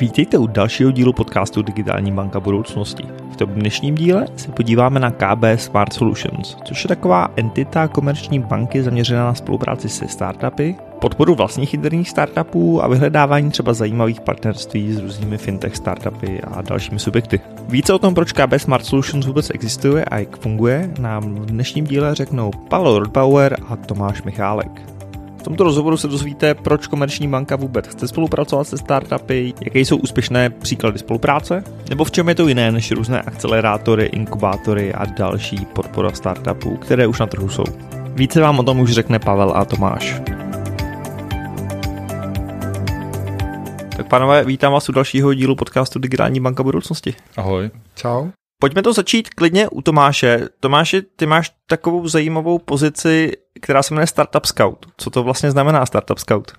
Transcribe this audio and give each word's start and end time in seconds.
Vítejte 0.00 0.38
u 0.38 0.46
dalšího 0.46 0.90
dílu 0.90 1.12
podcastu 1.12 1.62
Digitální 1.62 2.12
banka 2.12 2.40
budoucnosti. 2.40 3.04
V 3.32 3.36
tom 3.36 3.50
dnešním 3.50 3.94
díle 3.94 4.26
se 4.36 4.52
podíváme 4.52 5.00
na 5.00 5.10
KB 5.10 5.44
Smart 5.56 5.92
Solutions, 5.92 6.56
což 6.64 6.84
je 6.84 6.88
taková 6.88 7.28
entita 7.36 7.88
komerční 7.88 8.38
banky 8.38 8.82
zaměřená 8.82 9.24
na 9.24 9.34
spolupráci 9.34 9.88
se 9.88 10.08
startupy, 10.08 10.74
podporu 11.00 11.34
vlastních 11.34 11.74
interních 11.74 12.10
startupů 12.10 12.84
a 12.84 12.88
vyhledávání 12.88 13.50
třeba 13.50 13.72
zajímavých 13.72 14.20
partnerství 14.20 14.92
s 14.92 14.98
různými 14.98 15.38
fintech 15.38 15.76
startupy 15.76 16.40
a 16.40 16.62
dalšími 16.62 16.98
subjekty. 16.98 17.40
Více 17.68 17.92
o 17.92 17.98
tom, 17.98 18.14
proč 18.14 18.32
KB 18.32 18.54
Smart 18.56 18.86
Solutions 18.86 19.26
vůbec 19.26 19.50
existuje 19.50 20.04
a 20.04 20.18
jak 20.18 20.38
funguje, 20.38 20.90
nám 21.00 21.34
v 21.34 21.46
dnešním 21.46 21.84
díle 21.84 22.14
řeknou 22.14 22.50
Pavel 22.68 22.98
Rodbauer 22.98 23.56
a 23.68 23.76
Tomáš 23.76 24.22
Michálek. 24.22 24.97
V 25.38 25.42
tomto 25.42 25.64
rozhovoru 25.64 25.96
se 25.96 26.08
dozvíte, 26.08 26.54
proč 26.54 26.86
komerční 26.86 27.28
banka 27.28 27.56
vůbec 27.56 27.86
chce 27.86 28.08
spolupracovat 28.08 28.64
se 28.64 28.78
startupy, 28.78 29.54
jaké 29.64 29.78
jsou 29.80 29.96
úspěšné 29.96 30.50
příklady 30.50 30.98
spolupráce, 30.98 31.64
nebo 31.88 32.04
v 32.04 32.10
čem 32.10 32.28
je 32.28 32.34
to 32.34 32.48
jiné 32.48 32.72
než 32.72 32.90
různé 32.90 33.22
akcelerátory, 33.22 34.04
inkubátory 34.04 34.94
a 34.94 35.04
další 35.04 35.66
podpora 35.72 36.12
startupů, 36.12 36.76
které 36.76 37.06
už 37.06 37.18
na 37.18 37.26
trhu 37.26 37.48
jsou. 37.48 37.64
Více 38.14 38.40
vám 38.40 38.58
o 38.58 38.62
tom 38.62 38.80
už 38.80 38.90
řekne 38.92 39.18
Pavel 39.18 39.52
a 39.56 39.64
Tomáš. 39.64 40.20
Tak 43.96 44.08
pánové, 44.08 44.44
vítám 44.44 44.72
vás 44.72 44.88
u 44.88 44.92
dalšího 44.92 45.34
dílu 45.34 45.56
podcastu 45.56 45.98
Digitální 45.98 46.40
banka 46.40 46.62
budoucnosti. 46.62 47.14
Ahoj. 47.36 47.70
Čau. 47.94 48.28
Pojďme 48.60 48.82
to 48.82 48.92
začít 48.92 49.28
klidně 49.28 49.68
u 49.68 49.82
Tomáše. 49.82 50.48
Tomáši, 50.60 51.02
ty 51.02 51.26
máš 51.26 51.52
takovou 51.66 52.08
zajímavou 52.08 52.58
pozici, 52.58 53.32
která 53.60 53.82
se 53.82 53.94
jmenuje 53.94 54.06
Startup 54.06 54.44
Scout. 54.44 54.86
Co 54.96 55.10
to 55.10 55.22
vlastně 55.22 55.50
znamená 55.50 55.86
Startup 55.86 56.18
Scout? 56.18 56.52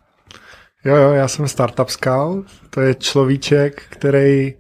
Jo, 0.86 0.96
jo, 0.96 1.12
já 1.12 1.28
jsem 1.28 1.48
Startup 1.48 1.90
Scout. 1.90 2.46
To 2.70 2.82
je 2.82 2.96
človíček, 2.96 3.84
který 3.90 4.54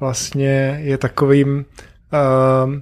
vlastně 0.00 0.80
je 0.82 0.98
takovým 0.98 1.56
uh, 1.58 2.72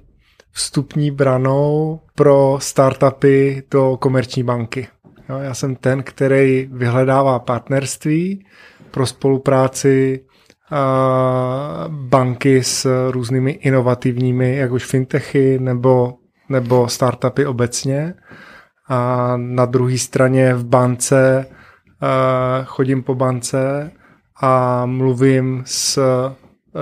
vstupní 0.52 1.10
branou 1.10 2.00
pro 2.14 2.58
startupy 2.60 3.62
do 3.70 3.96
komerční 3.96 4.42
banky. 4.42 4.88
Jo, 5.28 5.38
já 5.38 5.54
jsem 5.54 5.76
ten, 5.76 6.02
který 6.02 6.68
vyhledává 6.72 7.38
partnerství 7.38 8.46
pro 8.90 9.06
spolupráci 9.06 10.24
banky 11.88 12.64
s 12.64 13.10
různými 13.10 13.50
inovativními, 13.50 14.56
jak 14.56 14.72
už 14.72 14.84
fintechy 14.84 15.58
nebo, 15.58 16.14
nebo 16.48 16.88
startupy 16.88 17.46
obecně. 17.46 18.14
A 18.88 19.32
na 19.36 19.64
druhé 19.64 19.98
straně 19.98 20.54
v 20.54 20.64
bance 20.64 21.46
chodím 22.64 23.02
po 23.02 23.14
bance 23.14 23.90
a 24.42 24.86
mluvím 24.86 25.62
s 25.66 26.02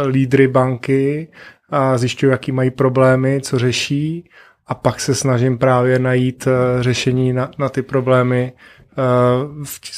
lídry 0.07 0.49
banky 0.49 1.29
a 1.71 1.99
zjišťuji, 1.99 2.31
jaký 2.31 2.53
mají 2.53 2.71
problémy, 2.71 3.41
co 3.41 3.59
řeší 3.59 4.31
a 4.67 4.75
pak 4.75 5.01
se 5.01 5.15
snažím 5.15 5.59
právě 5.59 5.99
najít 5.99 6.49
řešení 6.81 7.33
na, 7.33 7.51
na 7.59 7.69
ty 7.69 7.83
problémy 7.83 8.53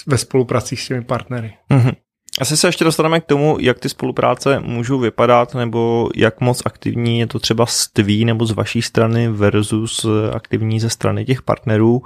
ve 0.06 0.18
spolupráci 0.18 0.76
s 0.76 0.88
těmi 0.88 1.02
partnery. 1.02 1.52
Mm-hmm. 1.70 1.94
Asi 2.40 2.56
se 2.56 2.68
ještě 2.68 2.84
dostaneme 2.84 3.20
k 3.20 3.26
tomu, 3.26 3.56
jak 3.60 3.78
ty 3.78 3.88
spolupráce 3.88 4.60
můžou 4.60 4.98
vypadat, 4.98 5.54
nebo 5.54 6.08
jak 6.16 6.40
moc 6.40 6.62
aktivní 6.64 7.18
je 7.18 7.26
to 7.26 7.38
třeba 7.38 7.66
z 7.66 7.88
tví 7.88 8.24
nebo 8.24 8.46
z 8.46 8.50
vaší 8.50 8.82
strany 8.82 9.28
versus 9.28 10.06
aktivní 10.32 10.80
ze 10.80 10.90
strany 10.90 11.24
těch 11.24 11.42
partnerů. 11.42 12.02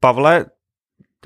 Pavle, 0.00 0.44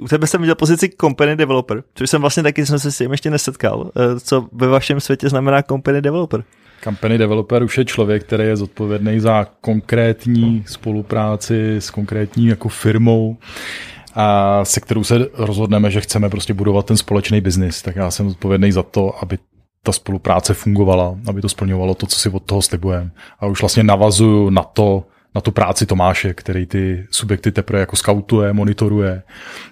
u 0.03 0.09
tebe 0.09 0.27
jsem 0.27 0.41
viděl 0.41 0.55
pozici 0.55 0.91
company 1.01 1.37
developer, 1.37 1.83
což 1.95 2.11
jsem 2.11 2.21
vlastně 2.21 2.43
taky 2.43 2.67
jsem 2.67 2.79
se 2.79 2.93
s 2.93 2.99
tím 2.99 3.11
ještě 3.11 3.31
nesetkal. 3.31 3.91
Co 4.23 4.49
ve 4.53 4.67
vašem 4.67 5.01
světě 5.01 5.29
znamená 5.29 5.63
company 5.63 6.03
developer? 6.03 6.45
Company 6.85 7.19
developer 7.19 7.63
už 7.63 7.79
je 7.79 7.85
člověk, 7.85 8.25
který 8.25 8.45
je 8.45 8.57
zodpovědný 8.57 9.21
za 9.21 9.47
konkrétní 9.61 10.65
spolupráci 10.67 11.77
s 11.77 11.91
konkrétní 11.91 12.47
jako 12.47 12.69
firmou 12.69 13.37
a 14.15 14.65
se 14.65 14.81
kterou 14.81 15.05
se 15.05 15.27
rozhodneme, 15.35 15.91
že 15.91 16.01
chceme 16.01 16.31
prostě 16.31 16.55
budovat 16.55 16.87
ten 16.87 16.97
společný 16.97 17.41
biznis, 17.41 17.83
tak 17.83 17.97
já 17.97 18.11
jsem 18.11 18.27
odpovědný 18.27 18.73
za 18.73 18.83
to, 18.83 19.23
aby 19.23 19.39
ta 19.83 19.93
spolupráce 19.93 20.55
fungovala, 20.55 21.19
aby 21.27 21.41
to 21.41 21.49
splňovalo 21.49 21.95
to, 21.95 22.07
co 22.07 22.19
si 22.19 22.29
od 22.29 22.43
toho 22.43 22.63
slibujeme. 22.63 23.11
A 23.41 23.47
už 23.47 23.61
vlastně 23.61 23.83
navazuju 23.83 24.51
na 24.51 24.63
to, 24.63 25.05
na 25.35 25.41
tu 25.41 25.51
práci 25.51 25.87
Tomáše, 25.87 26.35
který 26.35 26.67
ty 26.67 27.07
subjekty 27.11 27.53
teprve 27.53 27.81
jako 27.81 27.97
skautuje, 27.97 28.53
monitoruje, 28.53 29.23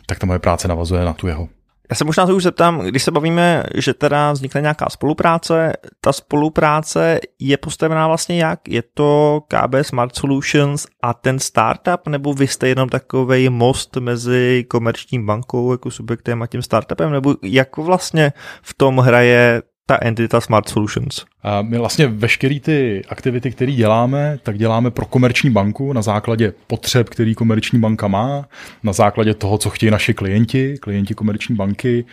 tak 0.06 0.18
ta 0.18 0.26
moje 0.26 0.38
práce 0.38 0.68
navazuje 0.68 1.04
na 1.04 1.12
tu 1.12 1.26
jeho. 1.26 1.48
Já 1.90 1.96
se 1.96 2.04
možná 2.04 2.26
to 2.26 2.36
už 2.36 2.42
zeptám, 2.42 2.80
když 2.80 3.02
se 3.02 3.10
bavíme, 3.10 3.64
že 3.74 3.94
teda 3.94 4.32
vznikne 4.32 4.60
nějaká 4.60 4.86
spolupráce, 4.90 5.72
ta 6.00 6.12
spolupráce 6.12 7.20
je 7.38 7.56
postavená 7.56 8.06
vlastně 8.06 8.42
jak? 8.42 8.68
Je 8.68 8.82
to 8.94 9.40
KB 9.48 9.74
Smart 9.82 10.16
Solutions 10.16 10.86
a 11.02 11.14
ten 11.14 11.38
startup, 11.38 12.08
nebo 12.08 12.34
vy 12.34 12.46
jste 12.46 12.68
jenom 12.68 12.88
takový 12.88 13.48
most 13.48 13.96
mezi 13.96 14.66
komerční 14.70 15.24
bankou 15.24 15.72
jako 15.72 15.90
subjektem 15.90 16.42
a 16.42 16.46
tím 16.46 16.62
startupem, 16.62 17.12
nebo 17.12 17.34
jak 17.42 17.76
vlastně 17.76 18.32
v 18.62 18.74
tom 18.74 18.98
hraje 18.98 19.62
ta 19.88 19.98
entita 20.02 20.40
Smart 20.40 20.68
Solutions? 20.68 21.24
My 21.62 21.78
vlastně 21.78 22.06
veškeré 22.06 22.60
ty 22.60 23.02
aktivity, 23.08 23.50
které 23.50 23.72
děláme, 23.72 24.38
tak 24.42 24.58
děláme 24.58 24.90
pro 24.90 25.06
komerční 25.06 25.50
banku 25.50 25.92
na 25.92 26.02
základě 26.02 26.52
potřeb, 26.66 27.08
který 27.08 27.34
komerční 27.34 27.78
banka 27.78 28.08
má, 28.08 28.48
na 28.82 28.92
základě 28.92 29.34
toho, 29.34 29.58
co 29.58 29.70
chtějí 29.70 29.90
naši 29.90 30.14
klienti, 30.14 30.78
klienti 30.80 31.14
komerční 31.14 31.54
banky 31.54 32.04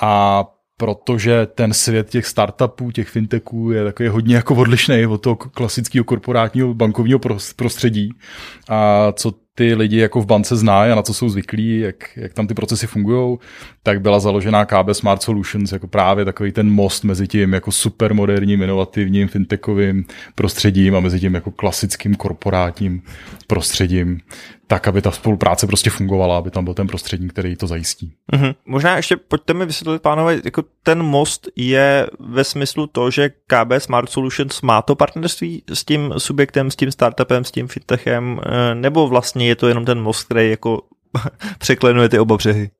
a 0.00 0.44
protože 0.76 1.46
ten 1.46 1.72
svět 1.72 2.10
těch 2.10 2.26
startupů, 2.26 2.90
těch 2.90 3.08
fintechů 3.08 3.70
je 3.70 3.84
takový 3.84 4.08
hodně 4.08 4.36
jako 4.36 4.54
odlišný 4.54 5.06
od 5.06 5.18
toho 5.18 5.36
klasického 5.36 6.04
korporátního 6.04 6.74
bankovního 6.74 7.20
prostředí. 7.56 8.10
A 8.68 9.12
co 9.12 9.32
ty 9.58 9.74
lidi 9.74 9.98
jako 9.98 10.20
v 10.20 10.26
bance 10.26 10.56
znají 10.56 10.92
a 10.92 10.94
na 10.94 11.02
co 11.02 11.14
jsou 11.14 11.28
zvyklí, 11.28 11.78
jak, 11.80 11.96
jak 12.16 12.34
tam 12.34 12.46
ty 12.46 12.54
procesy 12.54 12.86
fungují, 12.86 13.38
tak 13.82 14.00
byla 14.00 14.20
založená 14.20 14.64
KB 14.64 14.92
Smart 14.92 15.22
Solutions 15.22 15.72
jako 15.72 15.88
právě 15.88 16.24
takový 16.24 16.52
ten 16.52 16.70
most 16.70 17.04
mezi 17.04 17.28
tím 17.28 17.52
jako 17.52 17.72
supermoderním, 17.72 18.62
inovativním 18.62 19.28
fintechovým 19.28 20.04
prostředím 20.34 20.96
a 20.96 21.00
mezi 21.00 21.20
tím 21.20 21.34
jako 21.34 21.50
klasickým 21.50 22.14
korporátním 22.14 23.02
prostředím, 23.46 24.20
tak, 24.68 24.88
aby 24.88 25.02
ta 25.02 25.10
spolupráce 25.10 25.66
prostě 25.66 25.90
fungovala, 25.90 26.38
aby 26.38 26.50
tam 26.50 26.64
byl 26.64 26.74
ten 26.74 26.86
prostředník, 26.86 27.32
který 27.32 27.56
to 27.56 27.66
zajistí. 27.66 28.12
Mm-hmm. 28.32 28.54
Možná 28.66 28.96
ještě 28.96 29.16
pojďte 29.16 29.54
mi 29.54 29.66
vysvětlit, 29.66 30.02
pánové, 30.02 30.40
jako 30.44 30.64
ten 30.82 31.02
most 31.02 31.48
je 31.56 32.06
ve 32.20 32.44
smyslu 32.44 32.86
to, 32.86 33.10
že 33.10 33.28
KB 33.28 33.72
Smart 33.78 34.10
Solutions 34.10 34.62
má 34.62 34.82
to 34.82 34.94
partnerství 34.94 35.62
s 35.72 35.84
tím 35.84 36.14
subjektem, 36.18 36.70
s 36.70 36.76
tím 36.76 36.92
startupem, 36.92 37.44
s 37.44 37.50
tím 37.50 37.68
fintechem, 37.68 38.40
eh, 38.42 38.74
nebo 38.74 39.08
vlastně 39.08 39.47
je 39.48 39.56
to 39.56 39.68
jenom 39.68 39.84
ten 39.84 40.00
most, 40.00 40.24
který 40.24 40.50
jako 40.50 40.82
překlenuje 41.58 42.08
ty 42.08 42.18
oba 42.18 42.36
břehy? 42.36 42.70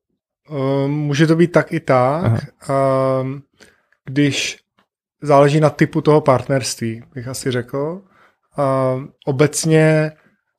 Ehm, 0.49 0.91
může 0.91 1.27
to 1.27 1.35
být 1.35 1.51
tak 1.51 1.73
i 1.73 1.79
tak. 1.79 2.25
Aha. 2.25 2.39
Ehm, 2.69 3.41
když 4.05 4.59
záleží 5.21 5.59
na 5.59 5.69
typu 5.69 6.01
toho 6.01 6.21
partnerství, 6.21 7.03
bych 7.13 7.27
asi 7.27 7.51
řekl. 7.51 8.01
Ehm, 8.57 9.09
obecně 9.25 10.11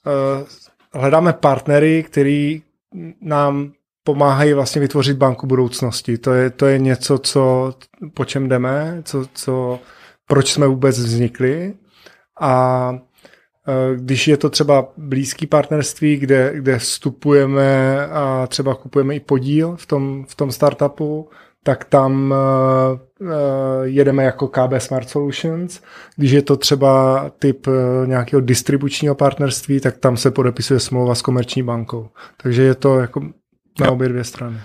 eh, 0.07 0.45
hledáme 0.95 1.33
partnery, 1.33 2.03
který 2.03 2.63
nám 3.21 3.73
pomáhají 4.05 4.53
vlastně 4.53 4.81
vytvořit 4.81 5.17
banku 5.17 5.47
budoucnosti. 5.47 6.19
To 6.19 6.33
je, 6.33 6.51
to 6.51 6.67
je 6.67 6.79
něco, 6.79 7.19
co, 7.19 7.75
po 8.15 8.25
čem 8.25 8.49
jdeme, 8.49 9.03
co, 9.05 9.27
co, 9.35 9.79
proč 10.27 10.53
jsme 10.53 10.67
vůbec 10.67 10.99
vznikli. 10.99 11.75
A 12.41 12.93
když 13.97 14.29
je 14.29 14.37
to 14.37 14.51
třeba 14.51 14.89
blízký 14.97 15.47
partnerství, 15.47 16.17
kde, 16.17 16.53
kde 16.55 16.79
vstupujeme 16.79 18.07
a 18.07 18.47
třeba 18.47 18.75
kupujeme 18.75 19.15
i 19.15 19.21
podíl 19.21 19.77
v 19.77 19.87
tom, 19.87 20.25
v 20.29 20.35
tom 20.35 20.53
startupu, 20.53 21.29
tak 21.63 21.85
tam 21.85 22.35
uh, 23.21 23.29
jedeme 23.83 24.25
jako 24.25 24.49
KB 24.49 24.73
Smart 24.79 25.09
Solutions. 25.09 25.81
Když 26.17 26.31
je 26.31 26.43
to 26.43 26.57
třeba 26.57 27.25
typ 27.39 27.67
uh, 27.67 27.75
nějakého 28.07 28.41
distribučního 28.41 29.15
partnerství, 29.15 29.81
tak 29.81 29.99
tam 29.99 30.17
se 30.17 30.31
podepisuje 30.31 30.81
smlouva 30.81 31.15
s 31.15 31.23
komerční 31.23 31.63
bankou. 31.63 32.09
Takže 32.43 32.63
je 32.63 32.75
to 32.75 33.01
jako 33.01 33.23
na 33.81 33.91
obě 33.91 34.09
dvě 34.09 34.25
strany. 34.25 34.57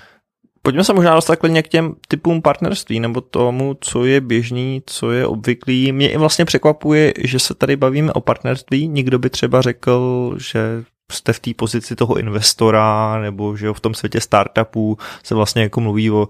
Pojďme 0.66 0.84
se 0.84 0.94
možná 0.94 1.16
dostat 1.16 1.36
klidně 1.36 1.64
k 1.64 1.68
těm 1.68 1.96
typům 2.08 2.42
partnerství, 2.42 3.00
nebo 3.00 3.22
tomu, 3.22 3.78
co 3.82 4.06
je 4.06 4.22
běžný, 4.22 4.84
co 4.86 5.12
je 5.12 5.28
obvyklý. 5.28 5.92
Mě 5.92 6.12
i 6.12 6.18
vlastně 6.18 6.46
překvapuje, 6.46 7.14
že 7.18 7.40
se 7.40 7.54
tady 7.54 7.76
bavíme 7.76 8.14
o 8.14 8.22
partnerství. 8.22 8.88
Nikdo 8.88 9.20
by 9.20 9.30
třeba 9.30 9.62
řekl, 9.62 10.36
že 10.40 10.84
jste 11.12 11.34
v 11.34 11.40
té 11.40 11.52
pozici 11.54 11.96
toho 11.96 12.18
investora, 12.18 13.20
nebo 13.22 13.58
že 13.58 13.74
v 13.74 13.80
tom 13.80 13.94
světě 13.94 14.22
startupů 14.22 14.98
se 15.24 15.36
vlastně 15.36 15.62
jako 15.62 15.82
mluví 15.82 16.12
o 16.12 16.28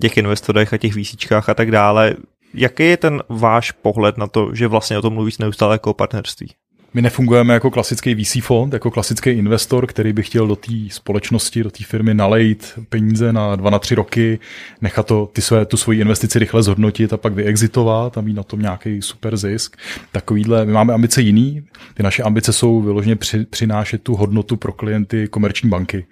těch 0.00 0.16
investorech 0.16 0.72
a 0.72 0.76
těch 0.76 0.94
výsíčkách 0.94 1.48
a 1.48 1.54
tak 1.54 1.70
dále. 1.70 2.14
Jaký 2.54 2.82
je 2.82 2.96
ten 2.96 3.22
váš 3.28 3.72
pohled 3.72 4.18
na 4.18 4.26
to, 4.26 4.54
že 4.54 4.66
vlastně 4.66 4.98
o 4.98 5.02
tom 5.02 5.14
mluvíš 5.14 5.38
neustále 5.38 5.74
jako 5.74 5.90
o 5.90 5.94
partnerství? 5.94 6.48
My 6.94 7.02
nefungujeme 7.02 7.54
jako 7.54 7.70
klasický 7.70 8.14
VC 8.14 8.42
fond, 8.42 8.72
jako 8.72 8.90
klasický 8.90 9.30
investor, 9.30 9.86
který 9.86 10.12
by 10.12 10.22
chtěl 10.22 10.46
do 10.46 10.56
té 10.56 10.72
společnosti, 10.90 11.62
do 11.62 11.70
té 11.70 11.84
firmy 11.84 12.14
nalejt 12.14 12.78
peníze 12.88 13.32
na 13.32 13.56
dva, 13.56 13.70
na 13.70 13.78
tři 13.78 13.94
roky, 13.94 14.38
nechat 14.80 15.06
to, 15.06 15.30
ty 15.32 15.42
své, 15.42 15.66
tu 15.66 15.76
svoji 15.76 16.00
investici 16.00 16.38
rychle 16.38 16.62
zhodnotit 16.62 17.12
a 17.12 17.16
pak 17.16 17.32
vyexitovat 17.32 18.18
a 18.18 18.20
mít 18.20 18.34
na 18.34 18.42
tom 18.42 18.60
nějaký 18.60 19.02
super 19.02 19.36
zisk. 19.36 19.76
Takovýhle, 20.12 20.64
my 20.64 20.72
máme 20.72 20.94
ambice 20.94 21.22
jiný, 21.22 21.62
ty 21.94 22.02
naše 22.02 22.22
ambice 22.22 22.52
jsou 22.52 22.80
vyloženě 22.80 23.16
při, 23.16 23.46
přinášet 23.46 24.02
tu 24.02 24.16
hodnotu 24.16 24.56
pro 24.56 24.72
klienty 24.72 25.28
komerční 25.28 25.68
banky. 25.68 26.06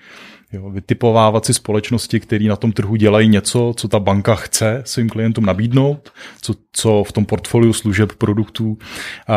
Jo, 0.52 0.70
vytipovávat 0.70 1.46
si 1.46 1.54
společnosti, 1.54 2.20
které 2.20 2.44
na 2.44 2.56
tom 2.56 2.72
trhu 2.72 2.96
dělají 2.96 3.28
něco, 3.28 3.75
co 3.76 3.88
ta 3.88 3.98
banka 3.98 4.34
chce 4.34 4.82
svým 4.84 5.08
klientům 5.08 5.46
nabídnout, 5.46 6.12
co, 6.43 6.54
co 6.72 7.04
v 7.04 7.12
tom 7.12 7.25
portfoliu 7.25 7.72
služeb, 7.72 8.12
produktů 8.12 8.78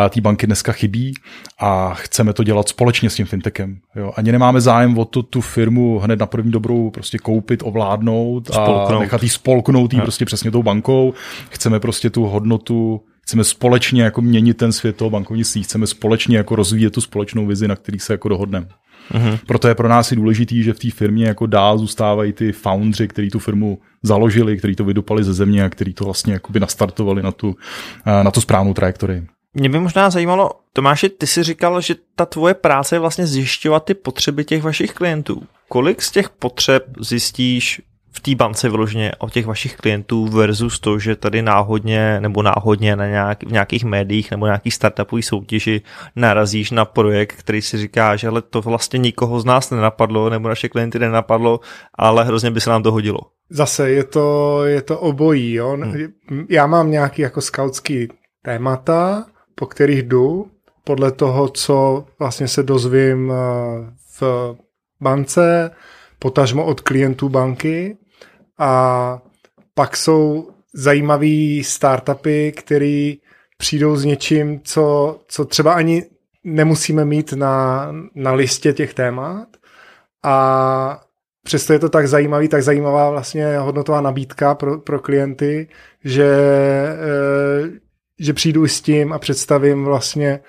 té 0.10 0.22
banky 0.22 0.46
dneska 0.48 0.72
chybí 0.72 1.14
a 1.60 1.94
chceme 1.94 2.34
to 2.34 2.44
dělat 2.44 2.70
společně 2.70 3.10
s 3.10 3.16
tím 3.16 3.26
fintechem. 3.26 3.80
Jo. 3.96 4.14
Ani 4.16 4.32
nemáme 4.32 4.62
zájem 4.62 4.98
o 4.98 5.06
to 5.06 5.24
tu 5.24 5.42
firmu 5.42 6.00
hned 6.00 6.20
na 6.20 6.26
první 6.26 6.52
dobrou 6.52 6.90
prostě 6.90 7.18
koupit, 7.18 7.64
ovládnout 7.66 8.48
spolknout. 8.48 8.92
a 8.92 9.00
nechat 9.00 9.24
jí 9.24 9.30
spolknout 9.30 9.94
jí 9.94 10.02
prostě 10.02 10.26
přesně 10.26 10.52
tou 10.52 10.64
bankou. 10.64 11.14
Chceme 11.50 11.80
prostě 11.80 12.10
tu 12.10 12.26
hodnotu 12.26 13.02
chceme 13.24 13.44
společně 13.44 14.04
jako 14.04 14.22
měnit 14.22 14.58
ten 14.58 14.72
svět 14.72 14.96
toho 14.96 15.10
bankovnictví, 15.10 15.64
chceme 15.64 15.88
společně 15.88 16.38
jako 16.38 16.56
rozvíjet 16.56 16.94
tu 16.94 17.02
společnou 17.02 17.46
vizi, 17.46 17.68
na 17.68 17.76
který 17.76 18.00
se 18.00 18.14
jako 18.14 18.30
dohodneme. 18.30 18.68
Uh-huh. 19.12 19.40
Proto 19.48 19.68
je 19.68 19.76
pro 19.76 19.88
nás 19.88 20.12
i 20.12 20.16
důležitý, 20.16 20.64
že 20.64 20.74
v 20.74 20.80
té 20.80 20.92
firmě 20.92 21.26
jako 21.26 21.46
dál 21.46 21.78
zůstávají 21.78 22.34
ty 22.34 22.52
foundři, 22.52 23.08
kteří 23.08 23.30
tu 23.30 23.40
firmu 23.40 23.80
založili, 24.04 24.58
kteří 24.58 24.76
to 24.76 24.84
vydupali 24.84 25.24
ze 25.24 25.34
země 25.34 25.64
a 25.64 25.70
kteří 25.70 25.94
to 25.94 26.06
vlastně 26.06 26.34
jakoby 26.34 26.60
nastartovali 26.60 27.24
na 27.24 27.32
tu, 27.32 27.56
eh, 28.06 28.24
na 28.24 28.32
tu 28.32 28.42
správnou 28.42 28.74
trajektorii. 28.74 29.28
Mě 29.54 29.70
by 29.70 29.80
možná 29.80 30.10
zajímalo, 30.10 30.52
Tomáši, 30.74 31.10
ty 31.10 31.28
si 31.28 31.44
říkal, 31.44 31.82
že 31.82 31.96
ta 32.16 32.26
tvoje 32.26 32.54
práce 32.54 32.96
je 32.96 33.00
vlastně 33.00 33.28
zjišťovat 33.28 33.86
ty 33.86 33.94
potřeby 33.94 34.46
těch 34.46 34.64
vašich 34.64 34.94
klientů. 34.94 35.44
Kolik 35.70 36.02
z 36.02 36.12
těch 36.12 36.30
potřeb 36.30 36.86
zjistíš 37.00 37.82
v 38.20 38.22
té 38.22 38.36
bance 38.36 38.70
vyloženě 38.70 39.12
o 39.18 39.30
těch 39.30 39.46
vašich 39.46 39.76
klientů 39.76 40.28
versus 40.28 40.80
to, 40.80 41.00
že 41.00 41.16
tady 41.16 41.42
náhodně 41.42 42.22
nebo 42.22 42.44
náhodně 42.44 42.96
na 42.96 43.08
nějak, 43.08 43.44
v 43.44 43.52
nějakých 43.52 43.84
médiích 43.84 44.32
nebo 44.32 44.46
nějakých 44.46 44.74
startupových 44.74 45.26
soutěži 45.26 45.82
narazíš 46.16 46.72
na 46.72 46.86
projekt, 46.86 47.36
který 47.40 47.62
si 47.62 47.78
říká, 47.78 48.16
že 48.16 48.28
ale 48.28 48.42
to 48.42 48.62
vlastně 48.62 49.00
nikoho 49.00 49.40
z 49.40 49.46
nás 49.46 49.72
nenapadlo 49.72 50.30
nebo 50.30 50.50
naše 50.50 50.70
klienty 50.70 51.00
nenapadlo, 51.00 51.60
ale 51.96 52.24
hrozně 52.24 52.52
by 52.52 52.62
se 52.62 52.70
nám 52.70 52.84
to 52.84 52.92
hodilo. 52.92 53.20
Zase 53.50 53.90
je 53.92 54.04
to, 54.04 54.60
je 54.66 54.82
to 54.82 55.00
obojí. 55.00 55.54
Jo? 55.54 55.78
Hmm. 55.78 56.46
Já 56.50 56.68
mám 56.68 56.92
nějaký 56.92 57.22
jako 57.22 57.42
skautský 57.42 58.08
témata, 58.44 59.26
po 59.56 59.66
kterých 59.66 60.04
jdu, 60.04 60.48
podle 60.84 61.12
toho, 61.12 61.50
co 61.50 62.06
vlastně 62.20 62.48
se 62.48 62.64
dozvím 62.64 63.32
eh, 63.32 63.36
v 64.20 64.56
bance, 65.02 65.72
potažmo 66.20 66.66
od 66.66 66.82
klientů 66.82 67.30
banky 67.30 67.98
a 68.60 69.22
pak 69.74 69.98
jsou 69.98 70.50
zajímavé 70.74 71.64
startupy, 71.64 72.52
které 72.52 73.14
přijdou 73.58 73.96
s 73.96 74.06
něčím, 74.06 74.62
co, 74.64 75.20
co 75.28 75.46
třeba 75.46 75.74
ani 75.74 76.06
nemusíme 76.44 77.06
mít 77.06 77.34
na, 77.34 77.88
na 78.16 78.34
listě 78.34 78.74
těch 78.74 78.94
témat. 78.94 79.48
A 80.24 81.04
přesto 81.44 81.74
je 81.74 81.80
to 81.80 81.90
tak 81.90 82.08
zajímavý, 82.08 82.48
tak 82.48 82.64
zajímavá 82.64 83.10
vlastně 83.10 83.58
hodnotová 83.58 84.02
nabídka 84.02 84.56
pro, 84.56 84.80
pro 84.80 85.00
klienty, 85.00 85.68
že, 86.04 86.26
e, 86.26 87.70
že 88.20 88.34
přijdu 88.34 88.68
s 88.68 88.82
tím 88.82 89.14
a 89.14 89.20
představím 89.20 89.86
vlastně 89.86 90.30
e, 90.30 90.40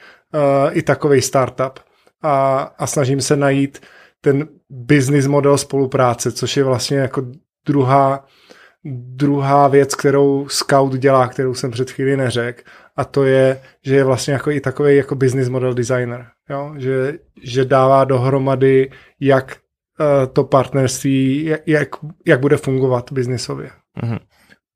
i 0.72 0.82
takový 0.82 1.22
startup. 1.22 1.80
A, 2.22 2.58
a 2.78 2.86
snažím 2.86 3.20
se 3.20 3.36
najít 3.36 3.80
ten 4.20 4.48
business 4.70 5.26
model 5.26 5.58
spolupráce, 5.58 6.32
což 6.32 6.56
je 6.56 6.64
vlastně 6.64 6.98
jako 6.98 7.22
druhá, 7.70 8.24
druhá 9.14 9.68
věc, 9.68 9.94
kterou 9.94 10.48
Scout 10.48 10.92
dělá, 10.92 11.28
kterou 11.28 11.54
jsem 11.54 11.70
před 11.70 11.90
chvíli 11.90 12.16
neřekl, 12.16 12.62
a 12.96 13.04
to 13.04 13.24
je, 13.24 13.60
že 13.84 13.96
je 13.96 14.04
vlastně 14.04 14.32
jako 14.32 14.50
i 14.50 14.60
takový 14.60 14.96
jako 14.96 15.14
business 15.14 15.48
model 15.48 15.74
designer, 15.74 16.26
jo? 16.50 16.74
Že, 16.76 17.18
že 17.42 17.64
dává 17.64 18.04
dohromady, 18.04 18.90
jak 19.20 19.56
uh, 20.00 20.32
to 20.32 20.44
partnerství, 20.44 21.44
jak, 21.66 21.88
jak 22.26 22.40
bude 22.40 22.56
fungovat 22.56 23.12
biznisově. 23.12 23.70
Mm-hmm. 24.02 24.18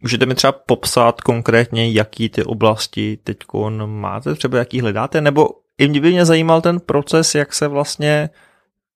Můžete 0.02 0.26
mi 0.26 0.34
třeba 0.34 0.52
popsat 0.52 1.20
konkrétně, 1.20 1.92
jaký 1.92 2.28
ty 2.28 2.44
oblasti 2.44 3.18
teď 3.24 3.36
máte, 3.86 4.34
třeba 4.34 4.58
jaký 4.58 4.80
hledáte, 4.80 5.20
nebo 5.20 5.48
i 5.78 5.88
mě 5.88 6.00
by 6.00 6.10
mě 6.10 6.24
zajímal 6.24 6.60
ten 6.60 6.80
proces, 6.80 7.34
jak 7.34 7.54
se 7.54 7.68
vlastně 7.68 8.30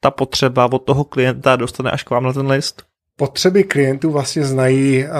ta 0.01 0.11
potřeba 0.11 0.73
od 0.73 0.79
toho 0.79 1.05
klienta 1.05 1.57
dostane 1.57 1.91
až 1.91 2.03
k 2.03 2.11
vám 2.11 2.25
na 2.25 2.33
ten 2.33 2.47
list? 2.47 2.88
Potřeby 3.19 3.65
klientů 3.65 4.11
vlastně 4.11 4.45
znají 4.45 5.05
uh, 5.05 5.11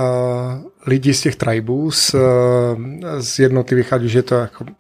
lidi 0.87 1.15
z 1.15 1.21
těch 1.21 1.37
tribů, 1.37 1.91
z, 1.91 2.15
uh, 2.15 2.21
z 3.19 3.39
jednotlivých, 3.39 3.93
ať 3.93 4.03
už 4.03 4.13
je 4.13 4.23
to 4.23 4.35
jako 4.35 4.65
uh, 4.65 4.71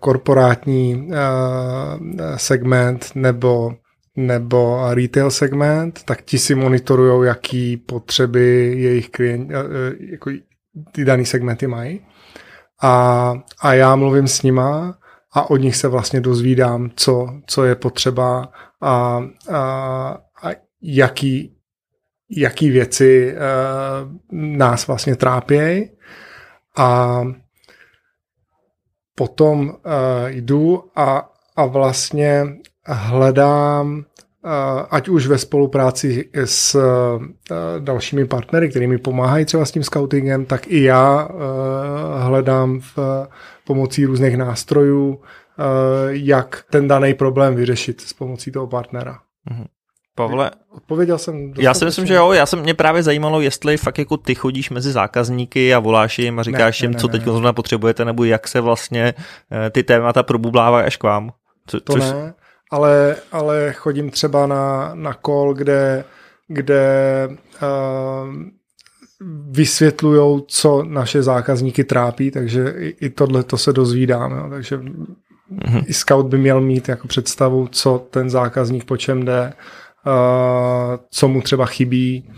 korporátní 0.00 1.10
uh, 1.10 2.36
segment 2.36 3.10
nebo 3.14 3.74
nebo 4.16 4.80
retail 4.90 5.30
segment, 5.30 6.00
tak 6.04 6.22
ti 6.22 6.38
si 6.38 6.54
monitorují, 6.54 7.26
jaký 7.26 7.76
potřeby 7.76 8.74
jejich 8.76 9.08
klient, 9.08 9.50
jako 10.10 10.30
ty 10.92 11.04
daný 11.04 11.26
segmenty 11.26 11.66
mají. 11.66 12.00
A, 12.82 13.34
a 13.60 13.74
já 13.74 13.96
mluvím 13.96 14.28
s 14.28 14.42
nima 14.42 14.98
a 15.32 15.50
od 15.50 15.56
nich 15.56 15.76
se 15.76 15.88
vlastně 15.88 16.20
dozvídám, 16.20 16.90
co, 16.96 17.28
co 17.46 17.64
je 17.64 17.74
potřeba 17.74 18.52
a, 18.80 19.22
a, 19.50 19.58
a 20.42 20.50
jaký, 20.82 21.57
jaký 22.30 22.70
věci 22.70 23.34
uh, 23.34 24.12
nás 24.30 24.86
vlastně 24.86 25.16
trápějí. 25.16 25.90
A 26.76 27.22
potom 29.14 29.68
uh, 29.68 29.74
jdu 30.26 30.84
a, 30.96 31.30
a 31.56 31.66
vlastně 31.66 32.46
hledám, 32.86 33.96
uh, 33.96 34.02
ať 34.90 35.08
už 35.08 35.26
ve 35.26 35.38
spolupráci 35.38 36.30
s 36.44 36.76
dalšími 37.78 38.24
partnery, 38.24 38.68
kterými 38.68 38.98
pomáhají 38.98 39.44
třeba 39.44 39.64
s 39.64 39.70
tím 39.70 39.82
scoutingem, 39.82 40.44
tak 40.46 40.66
i 40.66 40.82
já 40.82 41.28
hledám 42.16 42.80
v 42.80 42.98
pomocí 43.64 44.04
různých 44.06 44.36
nástrojů 44.36 45.20
Eh, 45.58 46.08
jak 46.10 46.64
ten 46.70 46.88
daný 46.88 47.14
problém 47.14 47.54
vyřešit 47.54 48.00
s 48.00 48.12
pomocí 48.12 48.52
toho 48.52 48.66
partnera. 48.66 49.18
Mm-hmm. 49.50 49.66
Pavle, 50.26 50.50
odpověděl 50.70 51.18
jsem. 51.18 51.52
Já 51.58 51.74
si 51.74 51.84
myslím, 51.84 52.06
že 52.06 52.14
jo, 52.14 52.32
já 52.32 52.46
jsem 52.46 52.60
mě 52.60 52.74
právě 52.74 53.02
zajímalo, 53.02 53.40
jestli 53.40 53.76
fakt 53.76 53.98
jako 53.98 54.16
ty 54.16 54.34
chodíš 54.34 54.70
mezi 54.70 54.92
zákazníky 54.92 55.74
a 55.74 55.78
voláš 55.78 56.18
jim 56.18 56.38
a 56.38 56.42
říkáš 56.42 56.82
ne, 56.82 56.84
jim, 56.84 56.92
ne, 56.92 56.98
co 56.98 57.08
teď 57.08 57.22
zrovna 57.22 57.52
potřebujete, 57.52 58.04
nebo 58.04 58.24
jak 58.24 58.48
se 58.48 58.60
vlastně 58.60 59.14
eh, 59.52 59.70
ty 59.70 59.82
témata 59.82 60.22
probublávají 60.22 60.86
až 60.86 60.96
k 60.96 61.02
vám. 61.02 61.30
Co, 61.66 61.80
to 61.80 61.92
což... 61.92 62.02
ne, 62.02 62.34
ale, 62.70 63.16
ale 63.32 63.72
chodím 63.72 64.10
třeba 64.10 64.46
na, 64.46 64.90
na 64.94 65.16
call, 65.26 65.54
kde, 65.54 66.04
kde 66.48 67.28
uh, 67.28 68.34
vysvětlují, 69.50 70.42
co 70.46 70.82
naše 70.82 71.22
zákazníky 71.22 71.84
trápí, 71.84 72.30
takže 72.30 72.74
i, 72.78 72.96
i 73.00 73.10
tohle 73.10 73.42
to 73.42 73.58
se 73.58 73.72
dozvídám. 73.72 74.32
Jo. 74.32 74.46
Takže 74.50 74.80
Mm-hmm. 75.52 75.84
I 75.86 75.92
scout 75.92 76.26
by 76.26 76.38
měl 76.38 76.60
mít 76.60 76.88
jako 76.88 77.08
představu, 77.08 77.68
co 77.70 78.06
ten 78.10 78.30
zákazník 78.30 78.84
po 78.84 78.96
čem 78.96 79.24
jde, 79.24 79.52
co 81.10 81.28
mu 81.28 81.42
třeba 81.42 81.66
chybí. 81.66 82.30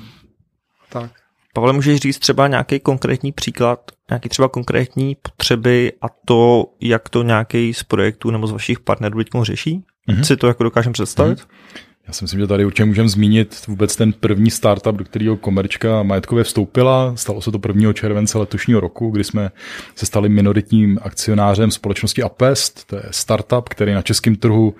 Tak. 0.88 1.10
Pavle, 1.54 1.72
můžeš 1.72 2.00
říct 2.00 2.18
třeba 2.18 2.48
nějaký 2.48 2.80
konkrétní 2.80 3.32
příklad, 3.32 3.90
nějaký 4.10 4.28
třeba 4.28 4.48
konkrétní 4.48 5.16
potřeby 5.22 5.92
a 6.02 6.06
to, 6.24 6.66
jak 6.80 7.08
to 7.08 7.22
nějaký 7.22 7.74
z 7.74 7.82
projektů 7.82 8.30
nebo 8.30 8.46
z 8.46 8.50
vašich 8.50 8.80
partnerů 8.80 9.18
teď 9.18 9.28
řeší? 9.42 9.84
Mm-hmm. 10.08 10.22
Si 10.22 10.36
to 10.36 10.46
jako 10.46 10.62
dokážeme 10.62 10.92
představit? 10.92 11.38
Mm-hmm. 11.38 11.80
Já 12.10 12.14
si 12.14 12.24
myslím, 12.24 12.40
že 12.40 12.46
tady 12.46 12.64
určitě 12.64 12.84
můžeme 12.84 13.08
zmínit 13.08 13.66
vůbec 13.68 13.96
ten 13.96 14.12
první 14.12 14.50
startup, 14.50 14.96
do 14.96 15.04
kterého 15.04 15.36
komerčka 15.36 16.02
majetkově 16.02 16.44
vstoupila. 16.44 17.12
Stalo 17.16 17.42
se 17.42 17.50
to 17.50 17.60
1. 17.68 17.92
července 17.92 18.38
letošního 18.38 18.80
roku, 18.80 19.10
kdy 19.10 19.24
jsme 19.24 19.50
se 19.94 20.06
stali 20.06 20.28
minoritním 20.28 20.98
akcionářem 21.02 21.70
společnosti 21.70 22.22
Apest. 22.22 22.84
To 22.86 22.96
je 22.96 23.02
startup, 23.10 23.68
který 23.68 23.92
na 23.92 24.02
českém 24.02 24.36
trhu 24.36 24.74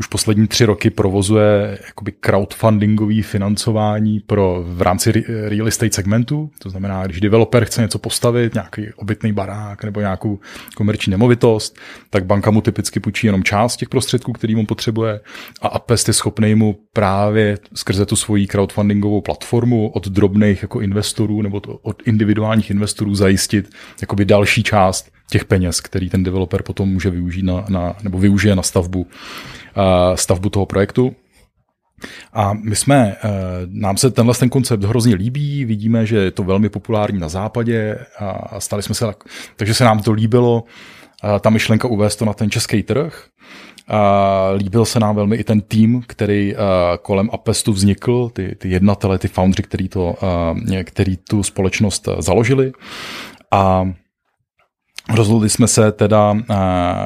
už 0.00 0.06
poslední 0.06 0.48
tři 0.48 0.64
roky 0.64 0.90
provozuje 0.90 1.78
jakoby 1.86 2.12
crowdfundingový 2.12 3.22
financování 3.22 4.20
pro, 4.20 4.64
v 4.66 4.82
rámci 4.82 5.24
real 5.28 5.68
estate 5.68 5.92
segmentu. 5.92 6.50
To 6.58 6.70
znamená, 6.70 7.06
když 7.06 7.20
developer 7.20 7.64
chce 7.64 7.82
něco 7.82 7.98
postavit, 7.98 8.54
nějaký 8.54 8.92
obytný 8.96 9.32
barák 9.32 9.84
nebo 9.84 10.00
nějakou 10.00 10.38
komerční 10.76 11.10
nemovitost, 11.10 11.76
tak 12.10 12.26
banka 12.26 12.50
mu 12.50 12.60
typicky 12.60 13.00
půjčí 13.00 13.26
jenom 13.26 13.42
část 13.42 13.76
těch 13.76 13.88
prostředků, 13.88 14.32
který 14.32 14.54
mu 14.54 14.66
potřebuje 14.66 15.20
a 15.62 15.68
Apest 15.68 16.08
je 16.08 16.14
schopný 16.14 16.54
mu 16.54 16.67
právě 16.92 17.58
skrze 17.74 18.06
tu 18.06 18.16
svoji 18.16 18.46
crowdfundingovou 18.46 19.20
platformu 19.20 19.88
od 19.88 20.08
drobných 20.08 20.62
jako 20.62 20.80
investorů 20.80 21.42
nebo 21.42 21.60
to, 21.60 21.78
od 21.82 22.02
individuálních 22.06 22.70
investorů 22.70 23.14
zajistit 23.14 23.70
jakoby 24.00 24.24
další 24.24 24.62
část 24.62 25.10
těch 25.30 25.44
peněz, 25.44 25.80
který 25.80 26.10
ten 26.10 26.22
developer 26.22 26.62
potom 26.62 26.88
může 26.88 27.10
využít 27.10 27.42
na, 27.42 27.64
na 27.68 27.94
nebo 28.02 28.18
využije 28.18 28.56
na 28.56 28.62
stavbu, 28.62 29.00
uh, 29.00 29.06
stavbu 30.14 30.50
toho 30.50 30.66
projektu. 30.66 31.14
A 32.32 32.52
my 32.54 32.76
jsme, 32.76 33.16
uh, 33.24 33.30
nám 33.66 33.96
se 33.96 34.10
tenhle 34.10 34.34
ten 34.34 34.48
koncept 34.48 34.84
hrozně 34.84 35.14
líbí, 35.14 35.64
vidíme, 35.64 36.06
že 36.06 36.16
je 36.16 36.30
to 36.30 36.42
velmi 36.42 36.68
populární 36.68 37.18
na 37.18 37.28
západě 37.28 37.98
a 38.18 38.60
stali 38.60 38.82
jsme 38.82 38.94
se 38.94 39.06
tak, 39.06 39.24
takže 39.56 39.74
se 39.74 39.84
nám 39.84 40.02
to 40.02 40.12
líbilo, 40.12 40.64
uh, 41.24 41.38
ta 41.38 41.50
myšlenka 41.50 41.88
uvést 41.88 42.16
to 42.16 42.24
na 42.24 42.32
ten 42.32 42.50
český 42.50 42.82
trh. 42.82 43.28
Líbil 44.56 44.84
se 44.84 45.00
nám 45.00 45.16
velmi 45.16 45.36
i 45.36 45.44
ten 45.44 45.60
tým, 45.60 46.02
který 46.06 46.54
uh, 46.54 46.60
kolem 47.02 47.30
Apestu 47.32 47.72
vznikl, 47.72 48.28
ty, 48.28 48.54
ty 48.58 48.68
jednatele, 48.68 49.18
ty 49.18 49.28
foundry, 49.28 49.62
který, 49.62 49.88
to, 49.88 50.14
uh, 50.22 50.82
který 50.82 51.16
tu 51.16 51.42
společnost 51.42 52.08
založili. 52.18 52.72
A 53.50 53.92
rozhodli 55.14 55.48
jsme 55.48 55.68
se 55.68 55.92
teda, 55.92 56.36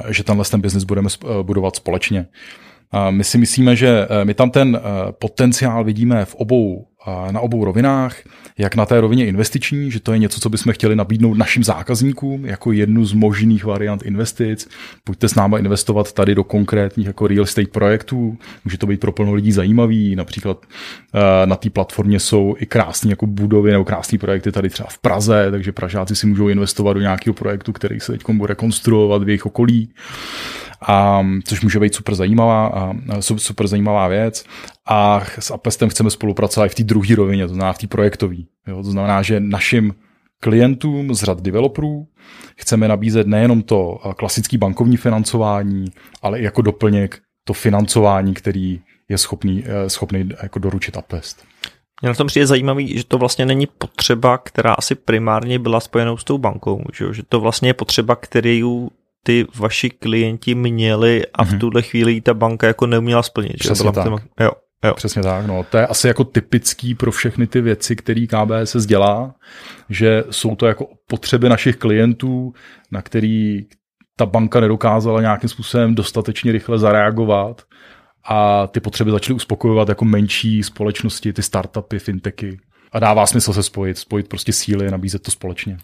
že 0.08 0.24
tenhle 0.24 0.44
ten 0.44 0.60
biznis 0.60 0.84
budeme 0.84 1.08
budovat 1.42 1.76
společně. 1.76 2.26
My 3.10 3.24
si 3.24 3.38
myslíme, 3.38 3.76
že 3.76 4.08
my 4.24 4.34
tam 4.34 4.50
ten 4.50 4.80
potenciál 5.18 5.84
vidíme 5.84 6.24
v 6.24 6.34
obou 6.34 6.86
na 7.30 7.40
obou 7.40 7.64
rovinách, 7.64 8.16
jak 8.58 8.76
na 8.76 8.86
té 8.86 9.00
rovině 9.00 9.26
investiční, 9.26 9.90
že 9.90 10.00
to 10.00 10.12
je 10.12 10.18
něco, 10.18 10.40
co 10.40 10.48
bychom 10.48 10.72
chtěli 10.72 10.96
nabídnout 10.96 11.34
našim 11.34 11.64
zákazníkům 11.64 12.46
jako 12.46 12.72
jednu 12.72 13.04
z 13.04 13.12
možných 13.12 13.64
variant 13.64 14.02
investic. 14.02 14.68
Pojďte 15.04 15.28
s 15.28 15.34
náma 15.34 15.58
investovat 15.58 16.12
tady 16.12 16.34
do 16.34 16.44
konkrétních 16.44 17.06
jako 17.06 17.26
real 17.26 17.44
estate 17.44 17.68
projektů, 17.68 18.38
může 18.64 18.78
to 18.78 18.86
být 18.86 19.00
pro 19.00 19.12
plno 19.12 19.34
lidí 19.34 19.52
zajímavý, 19.52 20.16
například 20.16 20.58
eh, 21.14 21.46
na 21.46 21.56
té 21.56 21.70
platformě 21.70 22.20
jsou 22.20 22.54
i 22.58 22.66
krásné 22.66 23.10
jako 23.10 23.26
budovy 23.26 23.72
nebo 23.72 23.84
krásné 23.84 24.18
projekty 24.18 24.52
tady 24.52 24.70
třeba 24.70 24.88
v 24.88 24.98
Praze, 24.98 25.48
takže 25.50 25.72
Pražáci 25.72 26.16
si 26.16 26.26
můžou 26.26 26.48
investovat 26.48 26.92
do 26.92 27.00
nějakého 27.00 27.34
projektu, 27.34 27.72
který 27.72 28.00
se 28.00 28.12
teď 28.12 28.22
bude 28.28 28.48
rekonstruovat 28.48 29.22
v 29.22 29.28
jejich 29.28 29.46
okolí 29.46 29.90
a, 30.88 31.26
což 31.44 31.60
může 31.60 31.80
být 31.80 31.94
super 31.94 32.14
zajímavá, 32.14 32.66
a, 32.66 32.92
super 33.36 33.66
zajímavá 33.66 34.08
věc. 34.08 34.44
A 34.88 35.22
s 35.38 35.50
Apestem 35.50 35.88
chceme 35.88 36.10
spolupracovat 36.10 36.66
i 36.66 36.68
v 36.68 36.74
té 36.74 36.82
druhé 36.82 37.14
rovině, 37.14 37.44
to 37.46 37.54
znamená 37.54 37.72
v 37.72 37.78
té 37.78 37.86
projektové. 37.86 38.36
To 38.66 38.82
znamená, 38.82 39.22
že 39.22 39.40
našim 39.40 39.94
klientům 40.40 41.14
z 41.14 41.22
řad 41.22 41.40
developerů 41.40 42.06
chceme 42.56 42.88
nabízet 42.88 43.26
nejenom 43.26 43.62
to 43.62 43.98
klasické 44.16 44.58
bankovní 44.58 44.96
financování, 44.96 45.84
ale 46.22 46.40
i 46.40 46.44
jako 46.44 46.62
doplněk 46.62 47.20
to 47.44 47.52
financování, 47.52 48.34
který 48.34 48.80
je 49.08 49.18
schopný, 49.18 49.64
e, 49.66 49.90
schopný 49.90 50.28
jako 50.42 50.58
doručit 50.58 50.96
Apest. 50.96 51.44
Mě 52.02 52.08
na 52.08 52.14
tom 52.14 52.26
přijde 52.26 52.46
zajímavý, 52.46 52.98
že 52.98 53.04
to 53.04 53.18
vlastně 53.18 53.46
není 53.46 53.66
potřeba, 53.66 54.38
která 54.38 54.72
asi 54.72 54.94
primárně 54.94 55.58
byla 55.58 55.80
spojenou 55.80 56.16
s 56.16 56.24
tou 56.24 56.38
bankou, 56.38 56.84
že, 56.94 57.14
že 57.14 57.22
to 57.28 57.40
vlastně 57.40 57.68
je 57.68 57.74
potřeba, 57.74 58.16
kterou 58.16 58.90
ty 59.24 59.46
vaši 59.58 59.90
klienti 59.90 60.54
měli 60.54 61.26
a 61.34 61.44
v 61.44 61.48
mm-hmm. 61.48 61.58
tuhle 61.58 61.82
chvíli 61.82 62.20
ta 62.20 62.34
banka 62.34 62.66
jako 62.66 62.86
neuměla 62.86 63.22
splnit. 63.22 63.58
Přesně 63.58 63.88
že? 63.88 63.92
tak. 63.92 64.04
Těma, 64.04 64.18
jo, 64.40 64.50
jo. 64.84 64.94
Přesně 64.94 65.22
tak, 65.22 65.46
no. 65.46 65.66
To 65.70 65.78
je 65.78 65.86
asi 65.86 66.08
jako 66.08 66.24
typický 66.24 66.94
pro 66.94 67.12
všechny 67.12 67.46
ty 67.46 67.60
věci, 67.60 67.96
které 67.96 68.26
KBS 68.26 68.86
dělá, 68.86 69.34
že 69.88 70.24
jsou 70.30 70.56
to 70.56 70.66
jako 70.66 70.86
potřeby 71.06 71.48
našich 71.48 71.76
klientů, 71.76 72.52
na 72.90 73.02
který 73.02 73.66
ta 74.16 74.26
banka 74.26 74.60
nedokázala 74.60 75.20
nějakým 75.20 75.48
způsobem 75.48 75.94
dostatečně 75.94 76.52
rychle 76.52 76.78
zareagovat 76.78 77.62
a 78.24 78.66
ty 78.66 78.80
potřeby 78.80 79.10
začaly 79.10 79.36
uspokojovat 79.36 79.88
jako 79.88 80.04
menší 80.04 80.62
společnosti, 80.62 81.32
ty 81.32 81.42
startupy, 81.42 81.98
fintechy. 81.98 82.58
A 82.92 82.98
dává 82.98 83.26
smysl 83.26 83.52
se 83.52 83.62
spojit, 83.62 83.98
spojit 83.98 84.28
prostě 84.28 84.52
síly 84.52 84.90
nabízet 84.90 85.22
to 85.22 85.30
společně. 85.30 85.76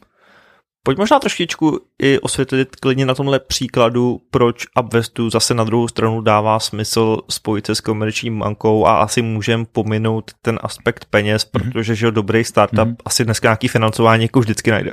Pojď 0.82 0.98
možná 0.98 1.18
trošičku 1.18 1.80
i 2.02 2.18
osvětlit 2.18 2.76
klidně 2.76 3.06
na 3.06 3.14
tomhle 3.14 3.40
příkladu, 3.40 4.20
proč 4.30 4.66
Upvestu 4.80 5.30
zase 5.30 5.54
na 5.54 5.64
druhou 5.64 5.88
stranu 5.88 6.20
dává 6.20 6.60
smysl 6.60 7.18
spojit 7.30 7.66
se 7.66 7.74
s 7.74 7.80
komerční 7.80 8.38
bankou 8.38 8.86
a 8.86 9.00
asi 9.00 9.22
můžeme 9.22 9.64
pominout 9.64 10.30
ten 10.42 10.58
aspekt 10.62 11.04
peněz, 11.04 11.46
mm-hmm. 11.46 11.70
protože 11.70 11.94
že 11.94 12.10
dobrý 12.10 12.44
startup 12.44 12.78
mm-hmm. 12.78 12.96
asi 13.04 13.24
dneska 13.24 13.48
nějaký 13.48 13.68
financování 13.68 14.22
jako 14.22 14.40
vždycky 14.40 14.70
najde. 14.70 14.92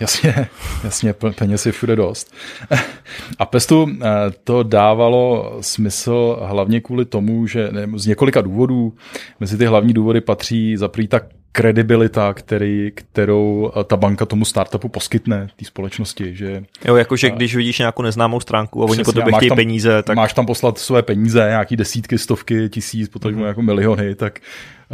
Jasně, 0.00 0.48
jasně, 0.84 1.14
peněz 1.38 1.66
je 1.66 1.72
všude 1.72 1.96
dost. 1.96 2.34
A 3.38 3.46
Pestu 3.46 3.88
eh, 4.02 4.06
to 4.44 4.62
dávalo 4.62 5.56
smysl 5.60 6.38
hlavně 6.42 6.80
kvůli 6.80 7.04
tomu, 7.04 7.46
že 7.46 7.70
z 7.96 8.06
několika 8.06 8.40
důvodů, 8.40 8.92
mezi 9.40 9.58
ty 9.58 9.66
hlavní 9.66 9.92
důvody 9.92 10.20
patří 10.20 10.76
za 10.76 10.90
tak 11.08 11.24
kredibilita, 11.56 12.34
který, 12.34 12.92
kterou 12.94 13.72
eh, 13.80 13.84
ta 13.84 13.96
banka 13.96 14.26
tomu 14.26 14.44
startupu 14.44 14.88
poskytne, 14.88 15.48
té 15.56 15.64
společnosti. 15.64 16.36
Že, 16.36 16.64
jo, 16.84 16.96
jakože 16.96 17.30
když 17.30 17.56
vidíš 17.56 17.78
nějakou 17.78 18.02
neznámou 18.02 18.40
stránku 18.40 18.82
a 18.82 18.86
oni 18.90 19.04
po 19.04 19.12
tobě 19.12 19.32
chtějí 19.36 19.48
tam, 19.48 19.56
peníze, 19.56 20.02
tak... 20.02 20.16
Máš 20.16 20.32
tam 20.32 20.46
poslat 20.46 20.78
své 20.78 21.02
peníze, 21.02 21.38
nějaký 21.38 21.76
desítky, 21.76 22.18
stovky, 22.18 22.68
tisíc, 22.68 23.08
potom 23.08 23.32
mm-hmm. 23.32 23.46
jako 23.46 23.62
miliony, 23.62 24.14
tak 24.14 24.40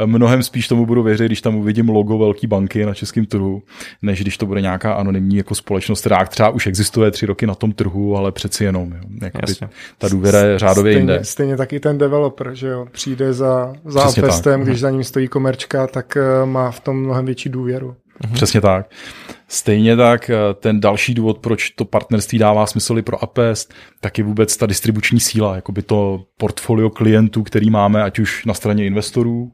mnohem 0.07 0.43
spíš 0.43 0.69
tomu 0.69 0.87
budu 0.87 1.03
věřit, 1.03 1.27
když 1.27 1.41
tam 1.41 1.57
uvidím 1.57 1.89
logo 1.89 2.19
velké 2.19 2.47
banky 2.47 2.87
na 2.87 2.95
českém 2.95 3.27
trhu, 3.27 3.63
než 4.03 4.21
když 4.21 4.39
to 4.39 4.47
bude 4.47 4.61
nějaká 4.61 4.93
anonymní 4.93 5.37
jako 5.37 5.55
společnost, 5.55 6.01
která 6.01 6.25
třeba 6.25 6.49
už 6.49 6.67
existuje 6.67 7.11
tři 7.11 7.27
roky 7.27 7.47
na 7.47 7.55
tom 7.55 7.73
trhu, 7.73 8.17
ale 8.17 8.33
přeci 8.33 8.65
jenom. 8.65 8.93
Jo. 8.93 9.69
ta 9.99 10.09
důvěra 10.09 10.39
je 10.39 10.59
řádově 10.59 10.93
stejně, 10.93 11.13
jinde. 11.13 11.25
Stejně 11.25 11.57
taky 11.57 11.81
ten 11.81 11.99
developer, 11.99 12.55
že 12.55 12.69
jo, 12.69 12.87
přijde 12.93 13.33
za, 13.33 13.73
za 13.85 14.03
Apestem, 14.03 14.63
když 14.63 14.75
mhm. 14.75 14.81
za 14.81 14.91
ním 14.91 15.05
stojí 15.05 15.29
komerčka, 15.29 15.87
tak 15.87 16.17
eh, 16.17 16.47
má 16.47 16.71
v 16.71 16.81
tom 16.81 16.97
mnohem 16.97 17.27
větší 17.27 17.49
důvěru. 17.49 17.97
Mhm. 18.25 18.35
Přesně 18.35 18.61
tak. 18.61 18.91
Stejně 19.49 19.97
tak 19.97 20.31
eh, 20.31 20.37
ten 20.55 20.81
další 20.81 21.15
důvod, 21.15 21.39
proč 21.39 21.71
to 21.71 21.85
partnerství 21.85 22.39
dává 22.39 22.67
smysl 22.67 22.99
i 22.99 23.03
pro 23.03 23.25
Apest, 23.25 23.75
tak 24.01 24.19
je 24.19 24.25
vůbec 24.25 24.57
ta 24.57 24.67
distribuční 24.67 25.21
síla, 25.21 25.55
jako 25.55 25.73
by 25.73 25.83
to 25.83 26.23
portfolio 26.37 26.91
klientů, 26.91 27.43
který 27.43 27.71
máme, 27.71 28.03
ať 28.03 28.19
už 28.19 28.45
na 28.45 28.55
straně 28.55 28.87
investorů, 28.87 29.53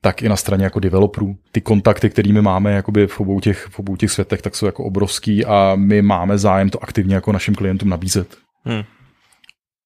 tak 0.00 0.22
i 0.22 0.28
na 0.28 0.36
straně 0.36 0.64
jako 0.64 0.80
developerů. 0.80 1.36
Ty 1.52 1.60
kontakty, 1.60 2.10
kterými 2.10 2.42
máme 2.42 2.72
jakoby 2.72 3.06
v 3.06 3.20
obou 3.20 3.40
těch, 3.40 3.66
v 3.70 3.78
obou 3.78 3.96
těch 3.96 4.10
světech, 4.10 4.42
tak 4.42 4.56
jsou 4.56 4.66
jako 4.66 4.84
obrovský 4.84 5.44
a 5.44 5.72
my 5.76 6.02
máme 6.02 6.38
zájem 6.38 6.70
to 6.70 6.82
aktivně 6.82 7.14
jako 7.14 7.32
našim 7.32 7.54
klientům 7.54 7.88
nabízet. 7.88 8.36
Hmm. 8.64 8.82